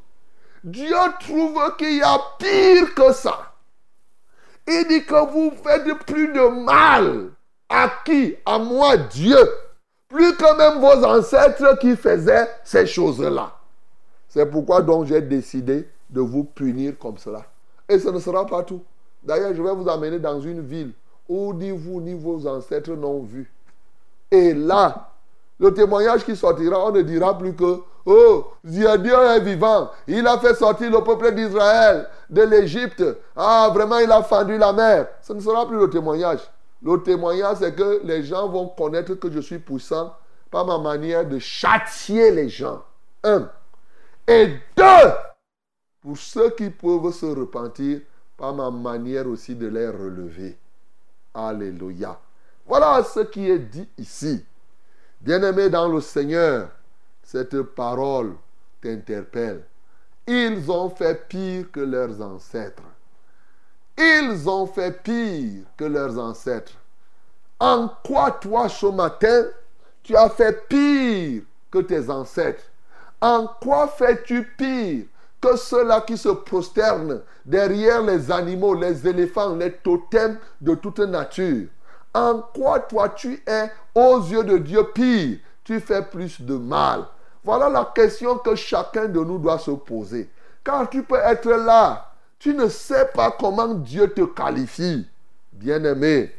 Dieu 0.62 0.96
trouve 1.20 1.60
qu'il 1.76 1.96
y 1.96 2.02
a 2.02 2.18
pire 2.38 2.94
que 2.94 3.12
ça. 3.12 3.52
Il 4.66 4.86
dit 4.88 5.04
que 5.04 5.30
vous 5.30 5.52
faites 5.62 5.86
plus 6.06 6.28
de 6.28 6.64
mal. 6.64 7.30
À 7.68 7.90
qui? 8.04 8.36
À 8.46 8.58
moi, 8.58 8.96
Dieu. 8.96 9.38
Plus 10.08 10.34
que 10.36 10.56
même 10.56 10.80
vos 10.80 11.04
ancêtres 11.04 11.78
qui 11.78 11.96
faisaient 11.96 12.48
ces 12.62 12.86
choses-là. 12.86 13.52
C'est 14.28 14.46
pourquoi 14.46 14.80
donc 14.80 15.06
j'ai 15.06 15.20
décidé 15.20 15.88
de 16.14 16.20
vous 16.20 16.44
punir 16.44 16.94
comme 16.98 17.18
cela. 17.18 17.44
Et 17.88 17.98
ce 17.98 18.08
ne 18.08 18.18
sera 18.18 18.46
pas 18.46 18.62
tout. 18.62 18.82
D'ailleurs, 19.22 19.52
je 19.54 19.62
vais 19.62 19.74
vous 19.74 19.88
amener 19.88 20.18
dans 20.18 20.40
une 20.40 20.60
ville 20.60 20.92
où 21.28 21.52
ni 21.52 21.70
vous 21.70 22.00
ni 22.00 22.14
vos 22.14 22.46
ancêtres 22.46 22.92
n'ont 22.92 23.22
vu. 23.22 23.52
Et 24.30 24.54
là, 24.54 25.10
le 25.58 25.74
témoignage 25.74 26.24
qui 26.24 26.36
sortira, 26.36 26.86
on 26.86 26.92
ne 26.92 27.02
dira 27.02 27.36
plus 27.36 27.54
que, 27.54 27.80
oh, 28.06 28.46
Dieu 28.62 28.86
est 28.86 29.40
vivant. 29.40 29.90
Il 30.06 30.26
a 30.26 30.38
fait 30.38 30.54
sortir 30.54 30.90
le 30.90 31.02
peuple 31.02 31.34
d'Israël 31.34 32.08
de 32.30 32.42
l'Égypte. 32.42 33.04
Ah, 33.36 33.70
vraiment, 33.74 33.98
il 33.98 34.10
a 34.10 34.22
fendu 34.22 34.56
la 34.56 34.72
mer. 34.72 35.08
Ce 35.20 35.32
ne 35.32 35.40
sera 35.40 35.66
plus 35.66 35.78
le 35.78 35.90
témoignage. 35.90 36.40
Le 36.82 37.02
témoignage, 37.02 37.58
c'est 37.58 37.74
que 37.74 38.02
les 38.04 38.22
gens 38.22 38.48
vont 38.48 38.68
connaître 38.68 39.14
que 39.14 39.30
je 39.30 39.40
suis 39.40 39.58
puissant 39.58 40.14
par 40.50 40.66
ma 40.66 40.78
manière 40.78 41.26
de 41.26 41.38
châtier 41.38 42.30
les 42.30 42.48
gens. 42.48 42.82
Un. 43.24 43.48
Et 44.28 44.48
deux, 44.76 45.12
pour 46.04 46.18
ceux 46.18 46.50
qui 46.50 46.68
peuvent 46.68 47.12
se 47.12 47.24
repentir, 47.24 48.02
par 48.36 48.54
ma 48.54 48.70
manière 48.70 49.26
aussi 49.26 49.54
de 49.54 49.68
les 49.68 49.88
relever. 49.88 50.58
Alléluia. 51.32 52.20
Voilà 52.66 53.02
ce 53.02 53.20
qui 53.20 53.48
est 53.48 53.58
dit 53.58 53.88
ici. 53.96 54.44
Bien-aimé 55.18 55.70
dans 55.70 55.88
le 55.88 56.02
Seigneur, 56.02 56.68
cette 57.22 57.58
parole 57.62 58.34
t'interpelle. 58.82 59.64
Ils 60.26 60.70
ont 60.70 60.90
fait 60.90 61.26
pire 61.26 61.70
que 61.72 61.80
leurs 61.80 62.20
ancêtres. 62.20 62.82
Ils 63.96 64.46
ont 64.46 64.66
fait 64.66 65.02
pire 65.02 65.64
que 65.74 65.84
leurs 65.84 66.18
ancêtres. 66.18 66.74
En 67.58 67.88
quoi 68.04 68.32
toi 68.32 68.68
ce 68.68 68.86
matin, 68.86 69.46
tu 70.02 70.14
as 70.14 70.28
fait 70.28 70.68
pire 70.68 71.44
que 71.70 71.78
tes 71.78 72.10
ancêtres? 72.10 72.64
En 73.22 73.46
quoi 73.46 73.88
fais-tu 73.88 74.44
pire 74.58 75.06
que 75.44 75.56
ceux-là 75.56 76.00
qui 76.00 76.16
se 76.16 76.30
prosternent 76.30 77.20
derrière 77.44 78.02
les 78.02 78.30
animaux, 78.32 78.74
les 78.74 79.06
éléphants, 79.06 79.54
les 79.54 79.72
totems 79.72 80.38
de 80.60 80.74
toute 80.74 81.00
nature 81.00 81.68
en 82.14 82.40
quoi 82.54 82.78
toi 82.78 83.08
tu 83.08 83.42
es 83.46 83.70
aux 83.94 84.20
yeux 84.20 84.44
de 84.44 84.58
Dieu 84.58 84.84
pire? 84.94 85.38
Tu 85.64 85.80
fais 85.80 86.02
plus 86.02 86.40
de 86.40 86.56
mal. 86.56 87.04
Voilà 87.42 87.68
la 87.68 87.90
question 87.94 88.38
que 88.38 88.54
chacun 88.54 89.06
de 89.06 89.18
nous 89.20 89.38
doit 89.38 89.58
se 89.58 89.72
poser. 89.72 90.30
Car 90.62 90.88
tu 90.88 91.02
peux 91.02 91.18
être 91.18 91.50
là. 91.50 92.12
Tu 92.38 92.54
ne 92.54 92.68
sais 92.68 93.06
pas 93.06 93.32
comment 93.38 93.74
Dieu 93.74 94.12
te 94.12 94.22
qualifie. 94.22 95.06
Bien-aimé, 95.52 96.32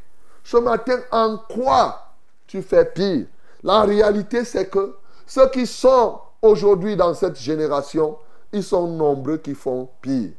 ce 0.44 0.58
matin, 0.58 1.00
en 1.12 1.38
quoi 1.38 2.14
tu 2.48 2.62
fais 2.62 2.86
pire? 2.86 3.26
La 3.64 3.82
réalité, 3.82 4.46
c'est 4.46 4.70
que 4.70 4.96
ceux 5.26 5.50
qui 5.50 5.66
sont 5.66 6.20
aujourd'hui 6.42 6.96
dans 6.96 7.14
cette 7.14 7.38
génération, 7.38 8.18
ils 8.56 8.64
sont 8.64 8.88
nombreux 8.88 9.38
qui 9.38 9.54
font 9.54 9.90
pire. 10.02 10.32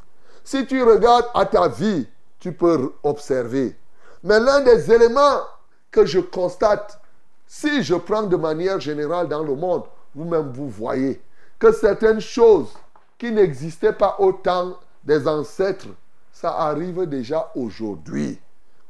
Si 0.43 0.67
tu 0.67 0.83
regardes 0.83 1.27
à 1.35 1.45
ta 1.45 1.69
vie, 1.69 2.09
tu 2.41 2.53
peux 2.53 2.95
observer. 3.03 3.77
Mais 4.23 4.41
l'un 4.41 4.63
des 4.63 4.91
éléments 4.91 5.41
que 5.91 6.07
je 6.07 6.21
constate, 6.21 6.99
si 7.47 7.83
je 7.83 7.95
prends 7.95 8.23
de 8.23 8.37
manière 8.37 8.81
générale 8.81 9.29
dans 9.29 9.43
le 9.43 9.55
monde, 9.55 9.85
vous-même 10.15 10.51
vous 10.51 10.71
voyez 10.71 11.21
que 11.59 11.73
certaines 11.73 12.21
choses 12.21 12.73
qui 13.19 13.31
n'existaient 13.31 13.93
pas 13.93 14.17
au 14.19 14.33
temps 14.33 14.79
des 15.05 15.29
ancêtres, 15.29 15.89
ça 16.33 16.53
arrive 16.53 17.05
déjà 17.07 17.53
aujourd'hui. 17.55 18.41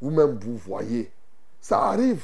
Vous-même 0.00 0.38
vous 0.38 0.56
voyez. 0.56 1.10
Ça 1.60 1.82
arrive. 1.82 2.22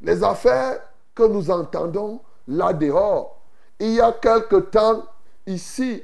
Les 0.00 0.24
affaires 0.24 0.80
que 1.14 1.22
nous 1.22 1.48
entendons 1.48 2.20
là 2.48 2.72
dehors, 2.72 3.40
il 3.78 3.94
y 3.94 4.00
a 4.00 4.10
quelque 4.10 4.56
temps, 4.56 5.04
ici, 5.46 6.02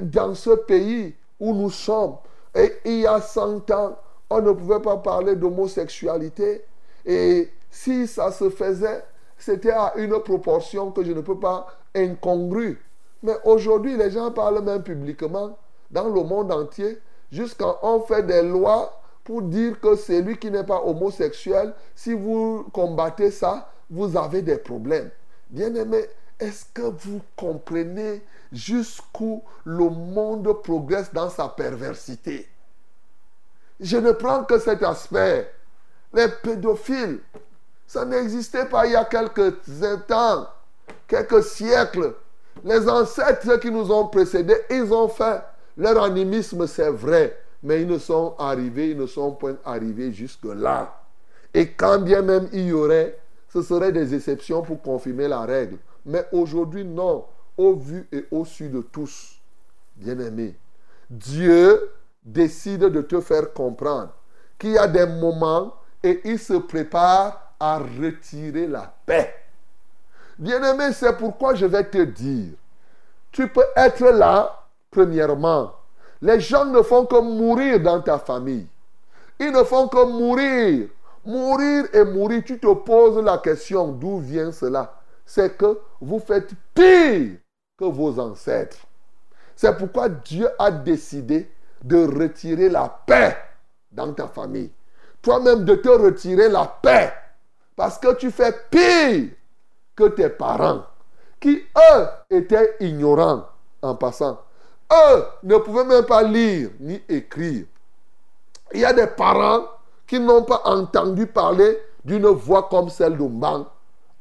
dans 0.00 0.34
ce 0.34 0.50
pays 0.50 1.14
où 1.40 1.54
nous 1.54 1.70
sommes, 1.70 2.16
et 2.54 2.72
il 2.84 3.00
y 3.00 3.06
a 3.06 3.20
100 3.20 3.70
ans, 3.70 3.96
on 4.30 4.40
ne 4.40 4.52
pouvait 4.52 4.80
pas 4.80 4.96
parler 4.98 5.36
d'homosexualité. 5.36 6.64
Et 7.04 7.50
si 7.70 8.06
ça 8.06 8.30
se 8.30 8.48
faisait, 8.50 9.02
c'était 9.36 9.72
à 9.72 9.92
une 9.96 10.18
proportion 10.20 10.90
que 10.90 11.04
je 11.04 11.12
ne 11.12 11.20
peux 11.20 11.38
pas 11.38 11.66
incongrue. 11.94 12.80
Mais 13.22 13.34
aujourd'hui, 13.44 13.96
les 13.96 14.10
gens 14.10 14.30
parlent 14.30 14.62
même 14.62 14.82
publiquement 14.82 15.58
dans 15.90 16.08
le 16.08 16.22
monde 16.22 16.52
entier, 16.52 16.98
jusqu'à 17.30 17.76
on 17.82 18.00
fait 18.00 18.22
des 18.22 18.42
lois 18.42 19.00
pour 19.24 19.42
dire 19.42 19.80
que 19.80 19.96
celui 19.96 20.36
qui 20.38 20.50
n'est 20.50 20.64
pas 20.64 20.82
homosexuel, 20.84 21.74
si 21.94 22.14
vous 22.14 22.66
combattez 22.72 23.30
ça, 23.30 23.70
vous 23.90 24.16
avez 24.16 24.42
des 24.42 24.58
problèmes. 24.58 25.10
Bien 25.50 25.74
aimé, 25.74 26.04
est-ce 26.38 26.64
que 26.72 26.82
vous 26.82 27.20
comprenez 27.36 28.22
jusqu'où 28.54 29.42
le 29.64 29.88
monde 29.90 30.62
progresse 30.62 31.12
dans 31.12 31.28
sa 31.28 31.48
perversité 31.48 32.48
Je 33.80 33.96
ne 33.96 34.12
prends 34.12 34.44
que 34.44 34.58
cet 34.58 34.82
aspect. 34.82 35.50
Les 36.12 36.28
pédophiles, 36.28 37.20
ça 37.86 38.04
n'existait 38.04 38.66
pas 38.66 38.86
il 38.86 38.92
y 38.92 38.96
a 38.96 39.04
quelques 39.04 39.54
temps, 40.06 40.48
quelques 41.08 41.42
siècles. 41.42 42.14
Les 42.64 42.88
ancêtres 42.88 43.56
qui 43.56 43.70
nous 43.70 43.90
ont 43.90 44.06
précédés, 44.06 44.56
ils 44.70 44.92
ont 44.92 45.08
fait. 45.08 45.42
Leur 45.76 46.00
animisme, 46.02 46.68
c'est 46.68 46.90
vrai, 46.90 47.36
mais 47.64 47.82
ils 47.82 47.88
ne 47.88 47.98
sont 47.98 48.36
arrivés, 48.38 48.90
ils 48.90 48.96
ne 48.96 49.06
sont 49.06 49.32
point 49.32 49.56
arrivés 49.64 50.12
jusque-là. 50.12 51.00
Et 51.52 51.72
quand 51.72 51.98
bien 51.98 52.22
même 52.22 52.48
il 52.52 52.68
y 52.68 52.72
aurait, 52.72 53.18
ce 53.52 53.62
seraient 53.62 53.92
des 53.92 54.14
exceptions 54.14 54.62
pour 54.62 54.80
confirmer 54.82 55.26
la 55.26 55.40
règle. 55.40 55.78
Mais 56.06 56.24
aujourd'hui, 56.32 56.84
non. 56.84 57.24
Au 57.56 57.74
vu 57.74 58.08
et 58.10 58.26
au 58.30 58.44
su 58.44 58.68
de 58.68 58.80
tous, 58.80 59.36
bien-aimés, 59.96 60.56
Dieu 61.08 61.92
décide 62.24 62.86
de 62.86 63.00
te 63.00 63.20
faire 63.20 63.52
comprendre 63.52 64.12
qu'il 64.58 64.72
y 64.72 64.78
a 64.78 64.88
des 64.88 65.06
moments 65.06 65.74
et 66.02 66.20
il 66.24 66.38
se 66.38 66.54
prépare 66.54 67.54
à 67.60 67.78
retirer 67.78 68.66
la 68.66 68.92
paix. 69.06 69.32
Bien-aimé, 70.38 70.92
c'est 70.92 71.16
pourquoi 71.16 71.54
je 71.54 71.66
vais 71.66 71.84
te 71.84 72.02
dire, 72.02 72.54
tu 73.30 73.46
peux 73.48 73.64
être 73.76 74.04
là, 74.04 74.66
premièrement. 74.90 75.74
Les 76.20 76.40
gens 76.40 76.64
ne 76.64 76.82
font 76.82 77.06
que 77.06 77.20
mourir 77.20 77.80
dans 77.80 78.00
ta 78.00 78.18
famille. 78.18 78.66
Ils 79.38 79.52
ne 79.52 79.62
font 79.62 79.88
que 79.88 80.04
mourir. 80.04 80.88
Mourir 81.24 81.86
et 81.92 82.04
mourir, 82.04 82.42
tu 82.44 82.58
te 82.58 82.72
poses 82.74 83.22
la 83.22 83.38
question, 83.38 83.92
d'où 83.92 84.18
vient 84.18 84.52
cela? 84.52 85.00
C'est 85.24 85.56
que 85.56 85.78
vous 86.00 86.18
faites 86.18 86.50
pire 86.74 87.38
vos 87.90 88.18
ancêtres. 88.18 88.78
C'est 89.56 89.76
pourquoi 89.76 90.08
Dieu 90.08 90.48
a 90.58 90.70
décidé 90.70 91.50
de 91.82 92.06
retirer 92.06 92.68
la 92.68 92.88
paix 93.06 93.36
dans 93.92 94.12
ta 94.12 94.26
famille. 94.26 94.70
Toi-même 95.22 95.64
de 95.64 95.74
te 95.74 95.88
retirer 95.88 96.48
la 96.48 96.66
paix. 96.66 97.12
Parce 97.76 97.98
que 97.98 98.14
tu 98.14 98.30
fais 98.30 98.54
pire 98.70 99.30
que 99.96 100.08
tes 100.08 100.28
parents, 100.28 100.84
qui 101.40 101.62
eux 101.76 102.06
étaient 102.30 102.76
ignorants 102.80 103.44
en 103.82 103.94
passant. 103.94 104.40
Eux 104.92 105.24
ne 105.42 105.56
pouvaient 105.56 105.84
même 105.84 106.04
pas 106.04 106.22
lire 106.22 106.70
ni 106.80 107.00
écrire. 107.08 107.66
Il 108.72 108.80
y 108.80 108.84
a 108.84 108.92
des 108.92 109.06
parents 109.06 109.66
qui 110.06 110.20
n'ont 110.20 110.42
pas 110.42 110.62
entendu 110.64 111.26
parler 111.26 111.78
d'une 112.04 112.26
voix 112.26 112.68
comme 112.68 112.88
celle 112.90 113.16
de 113.16 113.24
Man 113.24 113.64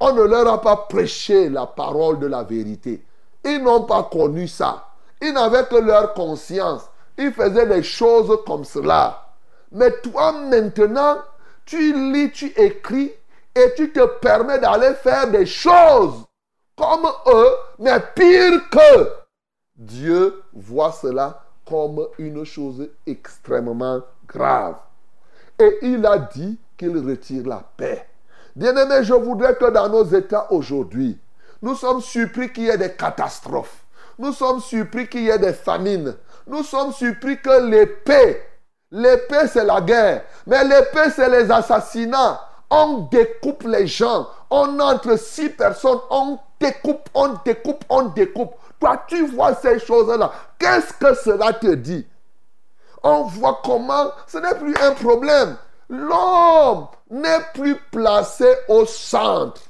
on 0.03 0.13
ne 0.13 0.23
leur 0.23 0.47
a 0.47 0.59
pas 0.59 0.75
prêché 0.75 1.47
la 1.47 1.65
parole 1.65 2.19
de 2.19 2.27
la 2.27 2.43
vérité. 2.43 3.01
Ils 3.43 3.61
n'ont 3.61 3.83
pas 3.83 4.03
connu 4.03 4.47
ça. 4.47 4.87
Ils 5.21 5.33
n'avaient 5.33 5.65
que 5.65 5.75
leur 5.75 6.13
conscience. 6.13 6.83
Ils 7.17 7.31
faisaient 7.31 7.67
des 7.67 7.83
choses 7.83 8.37
comme 8.45 8.63
cela. 8.63 9.23
Mais 9.71 9.91
toi 10.01 10.31
maintenant, 10.31 11.17
tu 11.65 12.11
lis, 12.11 12.31
tu 12.31 12.47
écris 12.57 13.11
et 13.55 13.73
tu 13.75 13.91
te 13.91 14.05
permets 14.19 14.59
d'aller 14.59 14.93
faire 14.95 15.29
des 15.29 15.45
choses 15.45 16.25
comme 16.75 17.07
eux, 17.27 17.51
mais 17.79 17.99
pire 18.15 18.69
que 18.69 19.09
Dieu 19.75 20.43
voit 20.53 20.91
cela 20.91 21.43
comme 21.65 22.07
une 22.17 22.43
chose 22.43 22.89
extrêmement 23.05 24.01
grave. 24.27 24.75
Et 25.59 25.79
il 25.83 26.05
a 26.05 26.17
dit 26.17 26.59
qu'il 26.77 26.97
retire 26.97 27.47
la 27.47 27.63
paix. 27.77 28.07
Bien-aimés, 28.55 29.03
je 29.03 29.13
voudrais 29.13 29.55
que 29.55 29.69
dans 29.71 29.89
nos 29.89 30.03
États 30.03 30.51
aujourd'hui, 30.51 31.17
nous 31.63 31.75
sommes 31.75 32.01
surpris 32.01 32.51
qu'il 32.51 32.65
y 32.65 32.69
ait 32.69 32.77
des 32.77 32.91
catastrophes. 32.91 33.85
Nous 34.19 34.33
sommes 34.33 34.59
surpris 34.59 35.07
qu'il 35.07 35.21
y 35.21 35.29
ait 35.29 35.39
des 35.39 35.53
famines. 35.53 36.13
Nous 36.45 36.61
sommes 36.61 36.91
surpris 36.91 37.39
que 37.39 37.61
l'épée, 37.69 38.43
l'épée 38.91 39.47
c'est 39.47 39.63
la 39.63 39.79
guerre, 39.79 40.25
mais 40.45 40.61
l'épée 40.65 41.09
c'est 41.15 41.29
les 41.29 41.49
assassinats. 41.49 42.41
On 42.69 43.07
découpe 43.09 43.63
les 43.63 43.87
gens. 43.87 44.27
On 44.49 44.77
entre 44.81 45.17
six 45.17 45.47
personnes, 45.47 45.99
on 46.09 46.37
découpe, 46.59 47.09
on 47.13 47.35
découpe, 47.45 47.85
on 47.87 48.03
découpe. 48.09 48.55
Toi, 48.77 49.01
tu 49.07 49.25
vois 49.27 49.55
ces 49.55 49.79
choses-là. 49.79 50.33
Qu'est-ce 50.59 50.91
que 50.93 51.15
cela 51.15 51.53
te 51.53 51.75
dit? 51.75 52.05
On 53.03 53.23
voit 53.23 53.61
comment? 53.63 54.11
Ce 54.27 54.37
n'est 54.37 54.55
plus 54.55 54.75
un 54.81 54.91
problème. 54.91 55.55
L'homme 55.87 56.87
n'est 57.09 57.45
plus 57.53 57.77
placé 57.89 58.53
au 58.67 58.85
centre. 58.85 59.61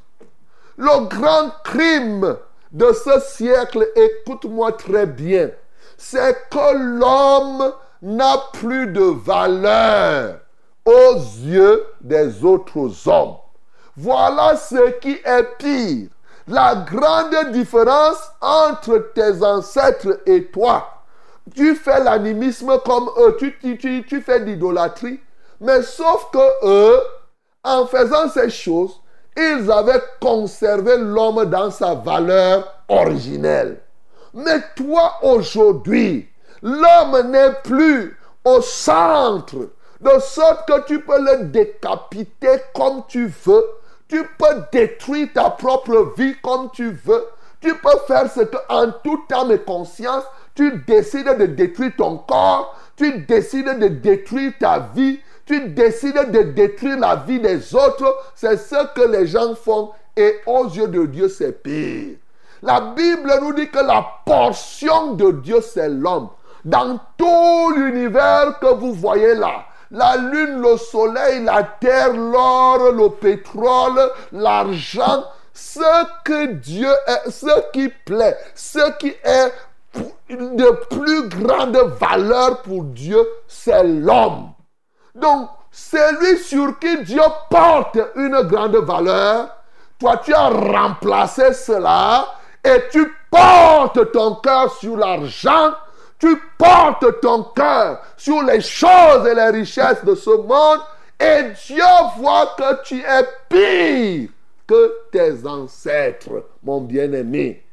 Le 0.77 1.05
grand 1.07 1.51
crime 1.63 2.38
de 2.71 2.91
ce 2.93 3.19
siècle, 3.19 3.88
écoute-moi 3.95 4.71
très 4.71 5.05
bien, 5.05 5.51
c'est 5.97 6.49
que 6.49 6.75
l'homme 6.75 7.73
n'a 8.01 8.38
plus 8.53 8.88
de 8.88 9.03
valeur 9.03 10.39
aux 10.86 11.13
yeux 11.13 11.86
des 12.01 12.43
autres 12.43 13.07
hommes. 13.07 13.36
Voilà 13.95 14.55
ce 14.57 14.99
qui 14.99 15.19
est 15.23 15.57
pire. 15.59 16.09
La 16.47 16.75
grande 16.75 17.51
différence 17.51 18.17
entre 18.41 19.12
tes 19.13 19.43
ancêtres 19.43 20.21
et 20.25 20.45
toi. 20.45 21.03
Tu 21.55 21.75
fais 21.75 22.03
l'animisme 22.03 22.79
comme 22.86 23.09
eux, 23.17 23.38
tu, 23.38 24.21
fais 24.21 24.39
l'idolâtrie, 24.39 25.19
mais 25.62 25.83
sauf 25.83 26.29
que 26.31 26.65
eux, 26.65 26.99
en 27.63 27.86
faisant 27.86 28.27
ces 28.29 28.49
choses, 28.49 28.99
ils 29.37 29.71
avaient 29.71 30.01
conservé 30.19 30.97
l'homme 30.97 31.45
dans 31.45 31.71
sa 31.71 31.95
valeur 31.95 32.83
originelle. 32.87 33.81
Mais 34.33 34.61
toi 34.75 35.19
aujourd'hui, 35.21 36.27
l'homme 36.61 37.31
n'est 37.31 37.53
plus 37.63 38.17
au 38.45 38.61
centre, 38.61 39.69
de 40.01 40.19
sorte 40.19 40.67
que 40.67 40.85
tu 40.85 40.99
peux 40.99 41.19
le 41.19 41.45
décapiter 41.45 42.57
comme 42.75 43.03
tu 43.07 43.31
veux. 43.45 43.65
Tu 44.07 44.23
peux 44.37 44.63
détruire 44.71 45.29
ta 45.33 45.49
propre 45.49 46.13
vie 46.17 46.35
comme 46.43 46.69
tu 46.71 46.91
veux. 46.91 47.25
Tu 47.61 47.73
peux 47.75 47.97
faire 48.07 48.29
ce 48.29 48.41
que, 48.41 48.57
en 48.69 48.91
toute 49.03 49.31
âme 49.31 49.51
et 49.51 49.59
conscience, 49.59 50.23
tu 50.53 50.83
décides 50.85 51.37
de 51.37 51.45
détruire 51.45 51.93
ton 51.97 52.17
corps, 52.17 52.77
tu 52.97 53.19
décides 53.19 53.79
de 53.79 53.87
détruire 53.87 54.51
ta 54.59 54.79
vie, 54.93 55.19
tu 55.45 55.69
décides 55.69 56.32
de 56.32 56.41
détruire 56.43 56.99
la 56.99 57.15
vie 57.17 57.39
des 57.39 57.75
autres, 57.75 58.17
c'est 58.36 58.58
ce 58.58 58.93
que 58.93 59.01
les 59.01 59.27
gens 59.27 59.56
font 59.56 59.91
et 60.15 60.39
aux 60.45 60.65
yeux 60.65 60.88
de 60.88 61.06
Dieu, 61.06 61.27
c'est 61.27 61.63
pire. 61.63 62.17
La 62.62 62.79
Bible 62.79 63.32
nous 63.41 63.53
dit 63.53 63.69
que 63.69 63.79
la 63.79 64.06
portion 64.25 65.13
de 65.15 65.32
Dieu, 65.32 65.60
c'est 65.62 65.89
l'homme. 65.89 66.29
Dans 66.63 66.97
tout 67.17 67.73
l'univers 67.75 68.58
que 68.60 68.73
vous 68.73 68.93
voyez 68.93 69.36
là, 69.36 69.65
la 69.91 70.15
lune, 70.15 70.62
le 70.62 70.77
soleil, 70.77 71.43
la 71.43 71.63
terre, 71.63 72.13
l'or, 72.13 72.93
le 72.93 73.10
pétrole, 73.10 73.99
l'argent, 74.32 75.25
ce 75.53 76.06
que 76.23 76.53
Dieu 76.53 76.89
est, 77.06 77.29
ce 77.29 77.71
qui 77.71 77.89
plaît, 77.89 78.38
ce 78.56 78.97
qui 78.97 79.13
est 79.23 79.51
de 80.29 80.71
plus 80.89 81.27
grande 81.27 81.77
valeur 81.99 82.62
pour 82.62 82.86
Dieu, 82.86 83.27
c'est 83.47 83.84
l'homme. 83.84 84.52
Donc, 85.15 85.49
celui 85.71 86.38
sur 86.39 86.80
qui 86.80 87.04
Dieu 87.04 87.21
porte 87.49 87.97
une 88.15 88.41
grande 88.43 88.76
valeur, 88.78 89.49
toi 89.99 90.17
tu 90.23 90.34
as 90.34 90.49
remplacé 90.49 91.54
cela 91.54 92.26
et 92.63 92.84
tu 92.91 93.12
portes 93.30 94.12
ton 94.12 94.36
cœur 94.36 94.73
sur 94.76 94.97
l'argent, 94.97 95.73
tu 96.19 96.36
portes 96.58 97.21
ton 97.21 97.43
cœur 97.43 98.02
sur 98.17 98.41
les 98.43 98.62
choses 98.62 99.28
et 99.28 99.36
les 99.36 99.49
richesses 99.49 100.04
de 100.04 100.15
ce 100.15 100.32
monde 100.32 100.80
et 101.19 101.52
Dieu 101.67 101.84
voit 102.17 102.56
que 102.58 102.84
tu 102.84 102.99
es 102.99 103.28
pire 103.49 104.30
que 104.65 104.93
tes 105.12 105.45
ancêtres, 105.47 106.45
mon 106.63 106.82
bien-aimé. 106.82 107.63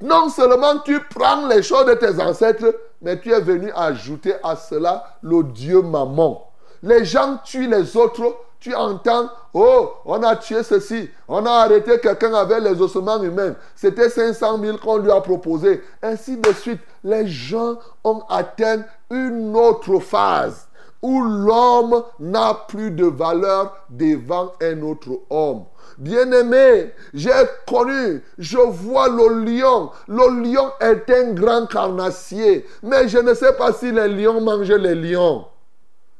Non 0.00 0.28
seulement 0.28 0.78
tu 0.78 1.00
prends 1.10 1.46
les 1.46 1.62
choses 1.62 1.86
de 1.86 1.94
tes 1.94 2.20
ancêtres, 2.20 2.74
mais 3.02 3.20
tu 3.20 3.32
es 3.32 3.40
venu 3.40 3.70
ajouter 3.74 4.34
à 4.42 4.56
cela 4.56 5.18
le 5.22 5.42
Dieu 5.44 5.82
maman. 5.82 6.47
Les 6.82 7.04
gens 7.04 7.38
tuent 7.44 7.68
les 7.68 7.96
autres, 7.96 8.36
tu 8.60 8.74
entends, 8.74 9.30
oh, 9.54 9.92
on 10.04 10.22
a 10.22 10.36
tué 10.36 10.62
ceci, 10.62 11.08
on 11.28 11.44
a 11.46 11.50
arrêté 11.50 11.98
quelqu'un 12.00 12.34
avec 12.34 12.60
les 12.60 12.80
ossements 12.80 13.22
humains, 13.22 13.54
c'était 13.74 14.10
500 14.10 14.58
000 14.60 14.78
qu'on 14.78 14.98
lui 14.98 15.10
a 15.10 15.20
proposé, 15.20 15.82
ainsi 16.02 16.36
de 16.36 16.52
suite. 16.52 16.80
Les 17.04 17.26
gens 17.26 17.78
ont 18.02 18.22
atteint 18.28 18.82
une 19.10 19.56
autre 19.56 20.00
phase 20.00 20.68
où 21.00 21.22
l'homme 21.22 22.02
n'a 22.18 22.54
plus 22.66 22.90
de 22.90 23.06
valeur 23.06 23.76
devant 23.88 24.52
un 24.60 24.82
autre 24.82 25.10
homme. 25.30 25.64
Bien-aimé, 25.96 26.92
j'ai 27.14 27.30
connu, 27.66 28.22
je 28.38 28.58
vois 28.58 29.08
le 29.08 29.44
lion. 29.44 29.90
Le 30.08 30.42
lion 30.42 30.70
est 30.80 31.08
un 31.10 31.32
grand 31.32 31.66
carnassier, 31.66 32.66
mais 32.82 33.08
je 33.08 33.18
ne 33.18 33.34
sais 33.34 33.52
pas 33.52 33.72
si 33.72 33.92
les 33.92 34.08
lions 34.08 34.40
mangent 34.40 34.70
les 34.70 34.94
lions. 34.94 35.46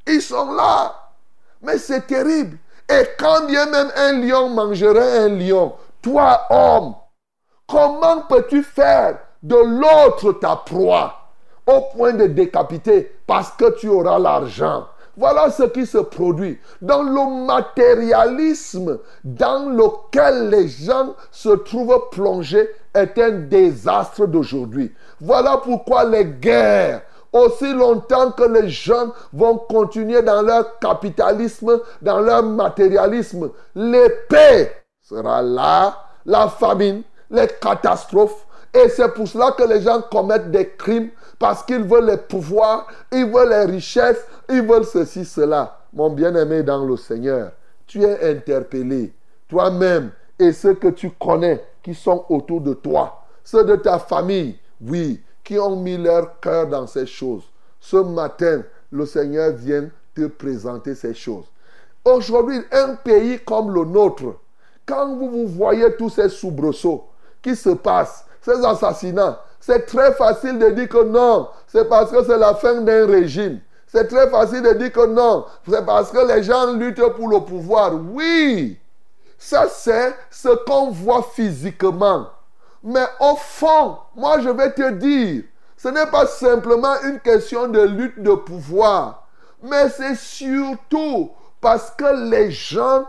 Ils 0.09 0.23
sont 0.23 0.53
là, 0.55 0.95
mais 1.63 1.79
c'est 1.79 2.07
terrible. 2.07 2.57
Et 2.89 3.05
quand 3.19 3.47
bien 3.47 3.67
même 3.67 3.91
un 3.95 4.13
lion 4.15 4.49
mangerait 4.49 5.19
un 5.19 5.29
lion, 5.29 5.75
toi 6.01 6.41
homme, 6.49 6.95
comment 7.67 8.23
peux-tu 8.23 8.63
faire 8.63 9.19
de 9.43 9.57
l'autre 9.57 10.33
ta 10.33 10.57
proie 10.57 11.15
au 11.67 11.83
point 11.95 12.15
de 12.15 12.27
décapiter 12.27 13.15
parce 13.27 13.51
que 13.51 13.79
tu 13.79 13.89
auras 13.89 14.19
l'argent? 14.19 14.87
Voilà 15.19 15.51
ce 15.51 15.65
qui 15.65 15.85
se 15.85 15.99
produit 15.99 16.61
dans 16.81 17.03
le 17.03 17.45
matérialisme 17.45 19.01
dans 19.25 19.69
lequel 19.69 20.49
les 20.49 20.69
gens 20.69 21.15
se 21.33 21.49
trouvent 21.49 22.09
plongés 22.13 22.71
est 22.95 23.19
un 23.19 23.31
désastre 23.31 24.27
d'aujourd'hui. 24.27 24.95
Voilà 25.21 25.57
pourquoi 25.57 26.05
les 26.05 26.25
guerres, 26.25 27.03
aussi 27.33 27.73
longtemps 27.73 28.33
que 28.33 28.45
les 28.45 28.69
gens 28.69 29.13
vont 29.33 29.57
continuer 29.57 30.23
dans 30.23 30.43
leur 30.43 30.79
capitalisme, 30.79 31.81
dans 32.01 32.21
leur 32.21 32.43
matérialisme, 32.43 33.51
l'épée 33.75 34.71
sera 35.03 35.43
là, 35.43 35.97
la 36.25 36.49
famine, 36.49 37.03
les 37.31 37.49
catastrophes. 37.61 38.47
Et 38.75 38.89
c'est 38.89 39.13
pour 39.15 39.27
cela 39.27 39.53
que 39.53 39.63
les 39.63 39.81
gens 39.81 40.03
commettent 40.11 40.51
des 40.51 40.71
crimes 40.71 41.11
parce 41.39 41.63
qu'ils 41.63 41.85
veulent 41.85 42.07
les 42.07 42.17
pouvoirs, 42.19 42.87
ils 43.11 43.25
veulent 43.25 43.49
les 43.49 43.65
richesses, 43.65 44.25
ils 44.49 44.63
veulent 44.63 44.85
ceci, 44.85 45.25
cela. 45.25 45.79
Mon 45.93 46.11
bien-aimé 46.11 46.63
dans 46.63 46.85
le 46.85 46.97
Seigneur, 46.97 47.53
tu 47.87 48.03
es 48.03 48.31
interpellé, 48.31 49.15
toi-même 49.49 50.11
et 50.39 50.53
ceux 50.53 50.75
que 50.75 50.89
tu 50.89 51.11
connais 51.11 51.65
qui 51.83 51.95
sont 51.95 52.27
autour 52.29 52.61
de 52.61 52.75
toi, 52.75 53.23
ceux 53.43 53.65
de 53.65 53.77
ta 53.77 53.99
famille, 53.99 54.59
oui, 54.81 55.23
qui 55.49 55.59
ont 55.59 55.77
mis 55.77 55.97
leur 55.97 56.39
cœur 56.41 56.67
dans 56.67 56.87
ces 56.87 57.07
choses. 57.07 57.45
Ce 57.81 57.97
matin, 57.97 58.65
le 58.93 59.07
Seigneur 59.07 59.53
vient 59.53 59.89
te 60.15 60.27
présenter 60.27 60.95
ces 60.95 61.15
choses. 61.15 61.47
Aujourd'hui, 62.05 62.61
un 62.71 62.97
pays 62.97 63.41
comme 63.47 63.73
le 63.73 63.87
nôtre, 63.87 64.35
quand 64.85 65.17
vous, 65.17 65.31
vous 65.31 65.47
voyez 65.47 65.97
tous 65.97 66.11
ces 66.11 66.29
soubresauts 66.29 67.07
qui 67.41 67.57
se 67.57 67.71
passent, 67.71 68.27
ces 68.43 68.63
assassinats, 68.63 69.43
c'est 69.59 69.87
très 69.87 70.13
facile 70.13 70.59
de 70.59 70.69
dire 70.69 70.89
que 70.91 71.05
non, 71.05 71.49
c'est 71.67 71.89
parce 71.89 72.11
que 72.11 72.23
c'est 72.25 72.37
la 72.37 72.55
fin 72.55 72.83
d'un 72.83 73.07
régime. 73.07 73.61
C'est 73.87 74.07
très 74.07 74.29
facile 74.29 74.61
de 74.61 74.75
dire 74.75 74.93
que 74.93 75.07
non, 75.07 75.47
c'est 75.67 75.87
parce 75.87 76.11
que 76.11 76.29
les 76.29 76.43
gens 76.43 76.75
luttent 76.75 77.15
pour 77.17 77.29
le 77.29 77.41
pouvoir. 77.41 77.95
Oui, 77.95 78.79
ça 79.39 79.67
c'est 79.67 80.15
ce 80.31 80.51
qu'on 80.67 80.91
voit 80.91 81.23
physiquement. 81.23 82.27
Mais 82.83 83.07
au 83.21 83.37
fond, 83.37 83.99
moi 84.15 84.41
je 84.41 84.49
vais 84.49 84.73
te 84.73 84.91
dire, 84.93 85.45
ce 85.77 85.89
n'est 85.89 86.07
pas 86.07 86.27
simplement 86.27 87.01
une 87.03 87.21
question 87.21 87.69
de 87.69 87.81
lutte 87.81 88.23
de 88.23 88.35
pouvoir, 88.35 89.29
mais 89.63 89.89
c'est 89.89 90.17
surtout 90.17 91.31
parce 91.61 91.91
que 91.93 92.31
les 92.31 92.51
gens 92.51 93.07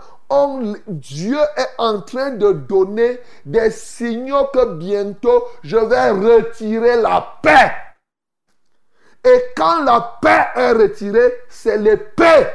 Dieu 0.88 1.40
est 1.58 1.70
en 1.80 2.02
train 2.02 2.32
de 2.32 2.52
donner 2.52 3.20
des 3.46 3.72
signaux 3.72 4.46
que 4.54 4.74
bientôt 4.74 5.44
je 5.64 5.78
vais 5.78 6.12
retirer 6.12 7.02
la 7.02 7.40
paix. 7.42 7.72
Et 9.24 9.44
quand 9.58 9.84
la 9.84 10.20
paix 10.22 10.48
est 10.56 10.72
retirée, 10.72 11.34
c'est 11.50 11.78
l'épée 11.78 12.48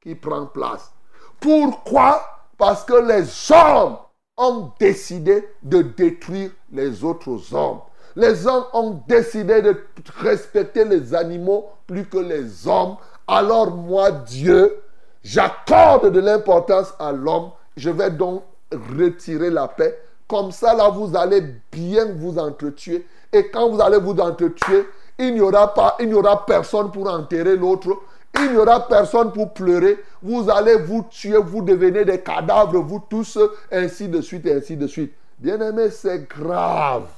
qui 0.00 0.14
prend 0.14 0.46
place. 0.46 0.92
Pourquoi? 1.40 2.22
Parce 2.58 2.84
que 2.84 2.94
les 2.94 3.50
hommes 3.50 3.96
ont 4.36 4.70
décidé 4.78 5.48
de 5.62 5.82
détruire 5.82 6.50
les 6.72 7.04
autres 7.04 7.54
hommes. 7.54 7.80
Les 8.16 8.46
hommes 8.46 8.64
ont 8.72 9.00
décidé 9.08 9.62
de 9.62 9.76
respecter 10.18 10.84
les 10.84 11.14
animaux 11.14 11.66
plus 11.86 12.04
que 12.06 12.18
les 12.18 12.66
hommes. 12.66 12.96
Alors 13.26 13.70
moi, 13.70 14.10
Dieu, 14.10 14.82
J'accorde 15.22 16.10
de 16.10 16.20
l'importance 16.20 16.94
à 16.98 17.12
l'homme. 17.12 17.50
Je 17.76 17.90
vais 17.90 18.10
donc 18.10 18.42
retirer 18.72 19.50
la 19.50 19.68
paix. 19.68 19.98
Comme 20.26 20.50
ça, 20.50 20.74
là, 20.74 20.88
vous 20.88 21.16
allez 21.16 21.42
bien 21.70 22.06
vous 22.16 22.38
entretuer. 22.38 23.06
Et 23.32 23.48
quand 23.48 23.70
vous 23.70 23.80
allez 23.80 23.98
vous 23.98 24.18
entretuer, 24.18 24.88
il 25.18 25.34
n'y 25.34 25.40
aura 25.40 25.72
pas, 25.72 25.96
il 26.00 26.08
n'y 26.08 26.14
aura 26.14 26.44
personne 26.44 26.90
pour 26.90 27.08
enterrer 27.08 27.56
l'autre. 27.56 27.90
Il 28.38 28.52
n'y 28.52 28.56
aura 28.56 28.86
personne 28.86 29.32
pour 29.32 29.52
pleurer. 29.52 30.02
Vous 30.22 30.48
allez 30.50 30.76
vous 30.76 31.04
tuer, 31.10 31.36
vous 31.36 31.62
devenez 31.62 32.04
des 32.04 32.20
cadavres, 32.20 32.78
vous 32.78 33.02
tous, 33.08 33.38
ainsi 33.70 34.08
de 34.08 34.20
suite, 34.20 34.46
ainsi 34.46 34.76
de 34.76 34.86
suite. 34.86 35.14
Bien-aimé, 35.38 35.90
c'est 35.90 36.28
grave. 36.28 37.08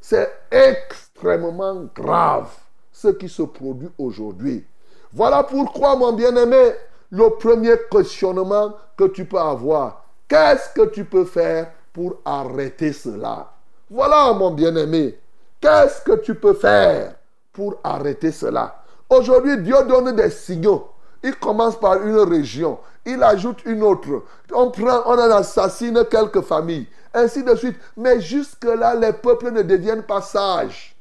C'est 0.00 0.30
extrêmement 0.50 1.84
grave 1.94 2.48
ce 2.92 3.08
qui 3.08 3.28
se 3.28 3.42
produit 3.42 3.90
aujourd'hui. 3.98 4.64
Voilà 5.12 5.42
pourquoi, 5.42 5.96
mon 5.96 6.12
bien-aimé, 6.12 6.72
le 7.10 7.30
premier 7.30 7.76
questionnement 7.90 8.74
que 8.96 9.04
tu 9.04 9.24
peux 9.24 9.38
avoir. 9.38 10.04
Qu'est-ce 10.26 10.70
que 10.74 10.86
tu 10.88 11.04
peux 11.04 11.24
faire 11.24 11.70
pour 11.92 12.16
arrêter 12.24 12.92
cela? 12.92 13.52
Voilà, 13.90 14.32
mon 14.32 14.50
bien-aimé. 14.50 15.18
Qu'est-ce 15.60 16.02
que 16.02 16.16
tu 16.16 16.34
peux 16.34 16.54
faire 16.54 17.14
pour 17.52 17.76
arrêter 17.82 18.32
cela? 18.32 18.82
Aujourd'hui, 19.10 19.58
Dieu 19.58 19.76
donne 19.88 20.14
des 20.14 20.30
signaux. 20.30 20.88
Il 21.22 21.34
commence 21.36 21.78
par 21.78 22.02
une 22.06 22.18
région, 22.18 22.78
il 23.04 23.22
ajoute 23.22 23.64
une 23.64 23.82
autre. 23.82 24.22
On 24.52 24.70
prend, 24.70 25.02
on 25.06 25.18
en 25.18 25.30
assassine 25.30 26.04
quelques 26.08 26.42
familles, 26.42 26.86
ainsi 27.12 27.42
de 27.42 27.54
suite. 27.56 27.76
Mais 27.96 28.20
jusque-là, 28.20 28.94
les 28.94 29.12
peuples 29.12 29.50
ne 29.50 29.62
deviennent 29.62 30.04
pas 30.04 30.20
sages 30.20 30.94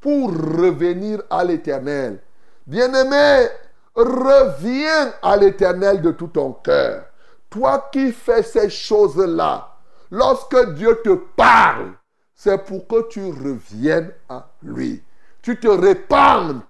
pour 0.00 0.30
revenir 0.30 1.22
à 1.28 1.42
l'éternel. 1.42 2.20
Bien-aimé, 2.66 3.48
Reviens 3.98 5.12
à 5.22 5.36
l'éternel 5.36 6.00
de 6.00 6.12
tout 6.12 6.28
ton 6.28 6.52
cœur. 6.52 7.06
Toi 7.50 7.88
qui 7.90 8.12
fais 8.12 8.44
ces 8.44 8.70
choses-là, 8.70 9.74
lorsque 10.12 10.74
Dieu 10.74 11.00
te 11.02 11.16
parle, 11.36 11.94
c'est 12.32 12.64
pour 12.64 12.86
que 12.86 13.08
tu 13.08 13.24
reviennes 13.24 14.12
à 14.28 14.46
lui. 14.62 15.02
Tu 15.42 15.58
te 15.58 15.66
répandes 15.66 16.62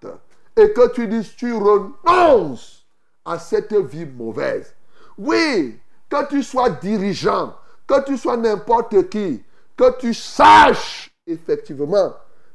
et 0.58 0.72
que 0.72 0.88
tu 0.88 1.06
dises, 1.06 1.36
tu 1.36 1.54
renonces 1.54 2.84
à 3.24 3.38
cette 3.38 3.74
vie 3.74 4.06
mauvaise. 4.06 4.74
Oui, 5.16 5.78
que 6.10 6.28
tu 6.28 6.42
sois 6.42 6.70
dirigeant, 6.70 7.54
que 7.86 8.04
tu 8.04 8.18
sois 8.18 8.36
n'importe 8.36 9.08
qui, 9.08 9.42
que 9.76 9.98
tu 9.98 10.12
saches 10.12 11.10
effectivement 11.26 12.12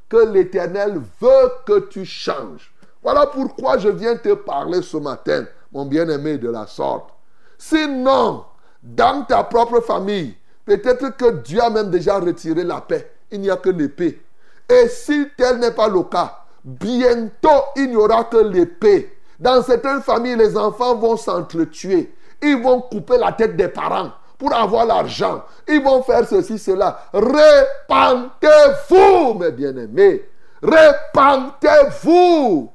que 0.08 0.18
l'Éternel 0.18 1.00
veut 1.20 1.50
que 1.64 1.80
tu 1.88 2.04
changes. 2.04 2.72
Voilà 3.02 3.26
pourquoi 3.26 3.78
je 3.78 3.88
viens 3.88 4.16
te 4.16 4.34
parler 4.34 4.82
ce 4.82 4.98
matin, 4.98 5.46
mon 5.72 5.86
bien-aimé, 5.86 6.36
de 6.36 6.50
la 6.50 6.66
sorte. 6.66 7.10
Sinon, 7.56 8.44
dans 8.82 9.24
ta 9.24 9.44
propre 9.44 9.80
famille, 9.80 10.36
peut-être 10.66 11.16
que 11.16 11.30
Dieu 11.42 11.62
a 11.62 11.70
même 11.70 11.90
déjà 11.90 12.18
retiré 12.18 12.64
la 12.64 12.80
paix. 12.80 13.10
Il 13.30 13.40
n'y 13.40 13.50
a 13.50 13.56
que 13.56 13.70
l'épée. 13.70 14.22
Et 14.68 14.88
si 14.88 15.26
tel 15.36 15.58
n'est 15.58 15.72
pas 15.72 15.88
le 15.88 16.02
cas, 16.02 16.43
bientôt 16.64 17.64
il 17.76 17.90
n'y 17.90 17.96
aura 17.96 18.24
que 18.24 18.38
l'épée. 18.38 19.16
Dans 19.38 19.62
certaines 19.62 20.02
familles, 20.02 20.34
les 20.36 20.56
enfants 20.56 20.96
vont 20.96 21.16
s'entretuer. 21.16 22.12
Ils 22.42 22.60
vont 22.62 22.80
couper 22.80 23.18
la 23.18 23.30
tête 23.32 23.56
des 23.56 23.68
parents 23.68 24.10
pour 24.38 24.52
avoir 24.54 24.86
l'argent. 24.86 25.44
Ils 25.68 25.82
vont 25.82 26.02
faire 26.02 26.26
ceci, 26.26 26.58
cela. 26.58 26.98
Répentez-vous, 27.12 29.34
mes 29.34 29.52
bien-aimés. 29.52 30.26
Répentez-vous. 30.62 32.72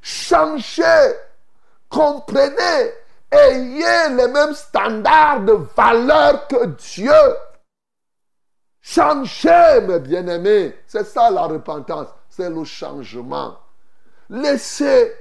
Changez. 0.00 1.16
comprenez, 1.88 2.92
ayez 3.30 4.08
les 4.16 4.28
mêmes 4.28 4.54
standards 4.54 5.40
de 5.40 5.58
valeur 5.76 6.46
que 6.46 6.66
Dieu. 6.66 7.10
Changez, 8.80 9.80
mes 9.86 9.98
bien-aimés. 9.98 10.74
C'est 10.86 11.04
ça 11.04 11.30
la 11.30 11.42
repentance, 11.42 12.08
le 12.48 12.64
changement. 12.64 13.56
Laissez 14.28 15.12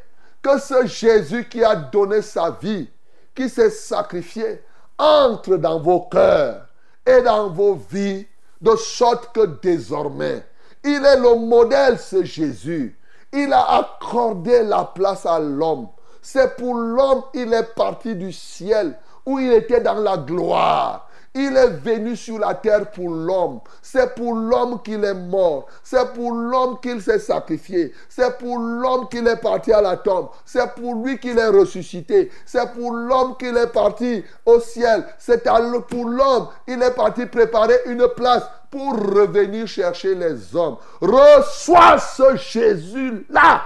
que 0.42 0.58
ce 0.60 0.86
Jésus 0.86 1.50
qui 1.50 1.64
a 1.64 1.76
donné 1.76 2.22
sa 2.22 2.52
vie, 2.52 2.90
qui 3.36 3.50
s'est 3.50 3.70
sacrifié, 3.72 4.64
entre 4.98 5.58
dans 5.58 5.80
vos 5.80 6.02
cœurs 6.02 6.68
et 7.06 7.22
dans 7.22 7.50
vos 7.50 7.76
vies, 7.90 8.28
de 8.62 8.76
sorte 8.76 9.34
que 9.34 9.46
désormais, 9.62 10.46
il 10.84 11.04
est 11.06 11.20
le 11.20 11.36
modèle, 11.36 11.98
ce 11.98 12.24
Jésus. 12.24 12.98
Il 13.32 13.54
a 13.54 13.78
accordé 13.80 14.64
la 14.64 14.84
place 14.86 15.26
à 15.26 15.40
l'homme. 15.40 15.88
C'est 16.22 16.56
pour 16.58 16.76
l'homme, 16.76 17.24
il 17.34 17.54
est 17.54 17.76
parti 17.76 18.16
du 18.16 18.34
ciel 18.34 18.98
où 19.26 19.40
il 19.40 19.52
était 19.54 19.82
dans 19.82 19.96
la 19.96 20.18
gloire. 20.18 21.09
Il 21.42 21.56
est 21.56 21.70
venu 21.70 22.18
sur 22.18 22.38
la 22.38 22.54
terre 22.54 22.92
pour 22.92 23.10
l'homme. 23.10 23.62
C'est 23.82 24.14
pour 24.14 24.34
l'homme 24.34 24.82
qu'il 24.84 25.06
est 25.06 25.14
mort. 25.14 25.68
C'est 25.82 26.14
pour 26.14 26.34
l'homme 26.34 26.82
qu'il 26.82 27.02
s'est 27.02 27.18
sacrifié. 27.18 27.94
C'est 28.10 28.38
pour 28.38 28.58
l'homme 28.60 29.08
qu'il 29.08 29.26
est 29.26 29.38
parti 29.40 29.72
à 29.72 29.80
la 29.82 29.96
tombe. 29.96 30.28
C'est 30.44 30.76
pour 30.76 30.96
lui 30.96 31.18
qu'il 31.18 31.40
est 31.40 31.48
ressuscité. 31.48 32.30
C'est 32.46 32.74
pour 32.74 32.92
l'homme 32.92 33.38
qu'il 33.38 33.56
est 33.56 33.72
parti 33.72 34.22
au 34.46 34.60
ciel. 34.60 35.06
C'est 35.18 35.46
pour 35.88 36.10
l'homme 36.10 36.50
il 36.68 36.84
est 36.84 36.94
parti 36.94 37.26
préparer 37.26 37.80
une 37.86 38.06
place 38.18 38.44
pour 38.70 38.94
revenir 38.96 39.66
chercher 39.66 40.16
les 40.16 40.54
hommes. 40.54 40.76
Reçois 41.00 42.00
ce 42.00 42.36
Jésus-là. 42.36 43.62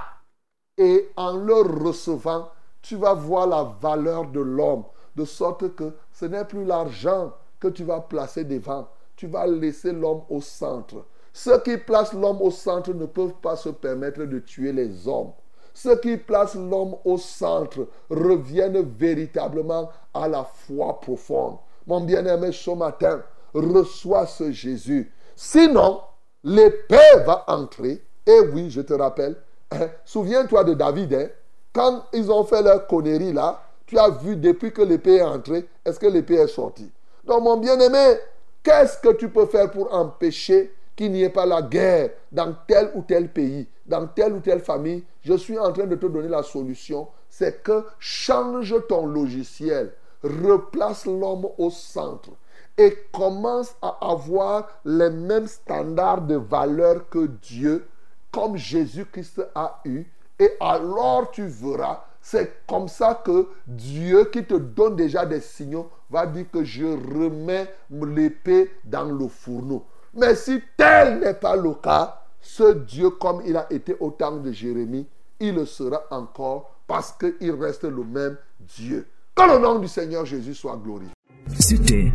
Et 0.77 1.09
en 1.15 1.37
le 1.37 1.55
recevant, 1.55 2.51
tu 2.83 2.97
vas 2.97 3.15
voir 3.15 3.47
la 3.47 3.63
valeur 3.81 4.25
de 4.25 4.41
l'homme. 4.41 4.83
De 5.15 5.25
sorte 5.25 5.75
que 5.75 5.93
ce 6.11 6.25
n'est 6.25 6.45
plus 6.45 6.65
l'argent 6.65 7.33
que 7.63 7.69
tu 7.69 7.85
vas 7.85 8.01
placer 8.01 8.43
devant. 8.43 8.89
Tu 9.15 9.27
vas 9.27 9.47
laisser 9.47 9.93
l'homme 9.93 10.23
au 10.29 10.41
centre. 10.41 11.05
Ceux 11.31 11.59
qui 11.61 11.77
placent 11.77 12.13
l'homme 12.13 12.41
au 12.41 12.51
centre 12.51 12.93
ne 12.93 13.05
peuvent 13.05 13.39
pas 13.41 13.55
se 13.55 13.69
permettre 13.69 14.25
de 14.25 14.39
tuer 14.39 14.73
les 14.73 15.07
hommes. 15.07 15.31
Ceux 15.73 15.95
qui 15.99 16.17
placent 16.17 16.55
l'homme 16.55 16.95
au 17.05 17.17
centre 17.17 17.87
reviennent 18.09 18.81
véritablement 18.81 19.89
à 20.13 20.27
la 20.27 20.43
foi 20.43 20.99
profonde. 20.99 21.57
Mon 21.87 22.01
bien-aimé, 22.01 22.51
ce 22.51 22.71
matin, 22.71 23.23
reçois 23.53 24.27
ce 24.27 24.51
Jésus. 24.51 25.11
Sinon, 25.35 26.01
l'épée 26.43 27.15
va 27.25 27.45
entrer. 27.47 28.03
Et 28.25 28.39
oui, 28.53 28.69
je 28.69 28.81
te 28.81 28.93
rappelle, 28.93 29.35
hein, 29.71 29.87
souviens-toi 30.05 30.63
de 30.65 30.73
David. 30.73 31.13
Hein, 31.13 31.29
quand 31.71 32.05
ils 32.13 32.31
ont 32.31 32.43
fait 32.43 32.61
leur 32.61 32.87
connerie 32.87 33.33
là, 33.33 33.63
tu 33.85 33.97
as 33.97 34.09
vu 34.09 34.35
depuis 34.35 34.71
que 34.71 34.81
l'épée 34.81 35.15
est 35.15 35.21
entrée, 35.21 35.67
est-ce 35.83 35.99
que 35.99 36.07
l'épée 36.07 36.35
est 36.35 36.47
sortie? 36.47 36.91
Donc, 37.25 37.43
mon 37.43 37.57
bien-aimé, 37.57 38.17
qu'est-ce 38.61 38.97
que 38.97 39.13
tu 39.13 39.29
peux 39.29 39.45
faire 39.45 39.71
pour 39.71 39.93
empêcher 39.93 40.73
qu'il 40.95 41.11
n'y 41.11 41.23
ait 41.23 41.29
pas 41.29 41.45
la 41.45 41.61
guerre 41.61 42.11
dans 42.31 42.53
tel 42.67 42.91
ou 42.95 43.01
tel 43.01 43.31
pays, 43.31 43.67
dans 43.85 44.07
telle 44.07 44.33
ou 44.33 44.39
telle 44.39 44.59
famille? 44.59 45.03
Je 45.21 45.33
suis 45.35 45.57
en 45.57 45.71
train 45.71 45.85
de 45.85 45.95
te 45.95 46.05
donner 46.05 46.27
la 46.27 46.43
solution. 46.43 47.07
C'est 47.29 47.63
que 47.63 47.85
change 47.97 48.75
ton 48.87 49.05
logiciel, 49.05 49.93
replace 50.21 51.05
l'homme 51.05 51.47
au 51.57 51.69
centre 51.69 52.29
et 52.77 52.95
commence 53.11 53.75
à 53.81 53.97
avoir 54.01 54.67
les 54.83 55.09
mêmes 55.09 55.47
standards 55.47 56.21
de 56.21 56.35
valeur 56.35 57.09
que 57.09 57.27
Dieu, 57.41 57.87
comme 58.31 58.57
Jésus-Christ 58.57 59.41
a 59.55 59.79
eu. 59.85 60.05
Et 60.39 60.51
alors 60.59 61.31
tu 61.31 61.45
verras 61.45 62.03
c'est 62.23 62.65
comme 62.65 62.87
ça 62.87 63.21
que 63.23 63.49
Dieu 63.67 64.29
qui 64.31 64.45
te 64.45 64.53
donne 64.53 64.95
déjà 64.95 65.25
des 65.25 65.41
signaux 65.41 65.89
va 66.09 66.25
dire 66.25 66.45
que 66.49 66.63
je 66.63 66.85
remets 66.85 67.67
l'épée 67.91 68.71
dans 68.85 69.03
le 69.03 69.27
fourneau. 69.27 69.85
Mais 70.15 70.33
si 70.33 70.61
tel 70.77 71.19
n'est 71.19 71.33
pas 71.33 71.57
le 71.57 71.73
cas, 71.73 72.23
ce 72.39 72.73
Dieu, 72.75 73.09
comme 73.09 73.41
il 73.45 73.57
a 73.57 73.67
été 73.71 73.97
au 73.99 74.11
temps 74.11 74.37
de 74.37 74.51
Jérémie, 74.53 75.05
il 75.39 75.55
le 75.55 75.65
sera 75.65 76.03
encore 76.11 76.71
parce 76.87 77.13
qu'il 77.13 77.51
reste 77.51 77.83
le 77.83 78.03
même 78.05 78.37
Dieu. 78.61 79.05
Que 79.35 79.43
le 79.43 79.59
nom 79.59 79.79
du 79.79 79.89
Seigneur 79.89 80.25
Jésus 80.25 80.53
soit 80.53 80.79
glorifié. 80.81 81.11
C'était, 81.59 82.13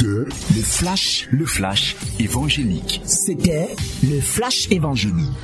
le 0.00 0.62
flash, 0.62 1.28
le 1.32 1.44
flash 1.44 1.96
évangélique. 2.20 3.02
C'était 3.04 3.74
le 4.04 4.20
flash 4.20 4.70
évangélique. 4.70 5.36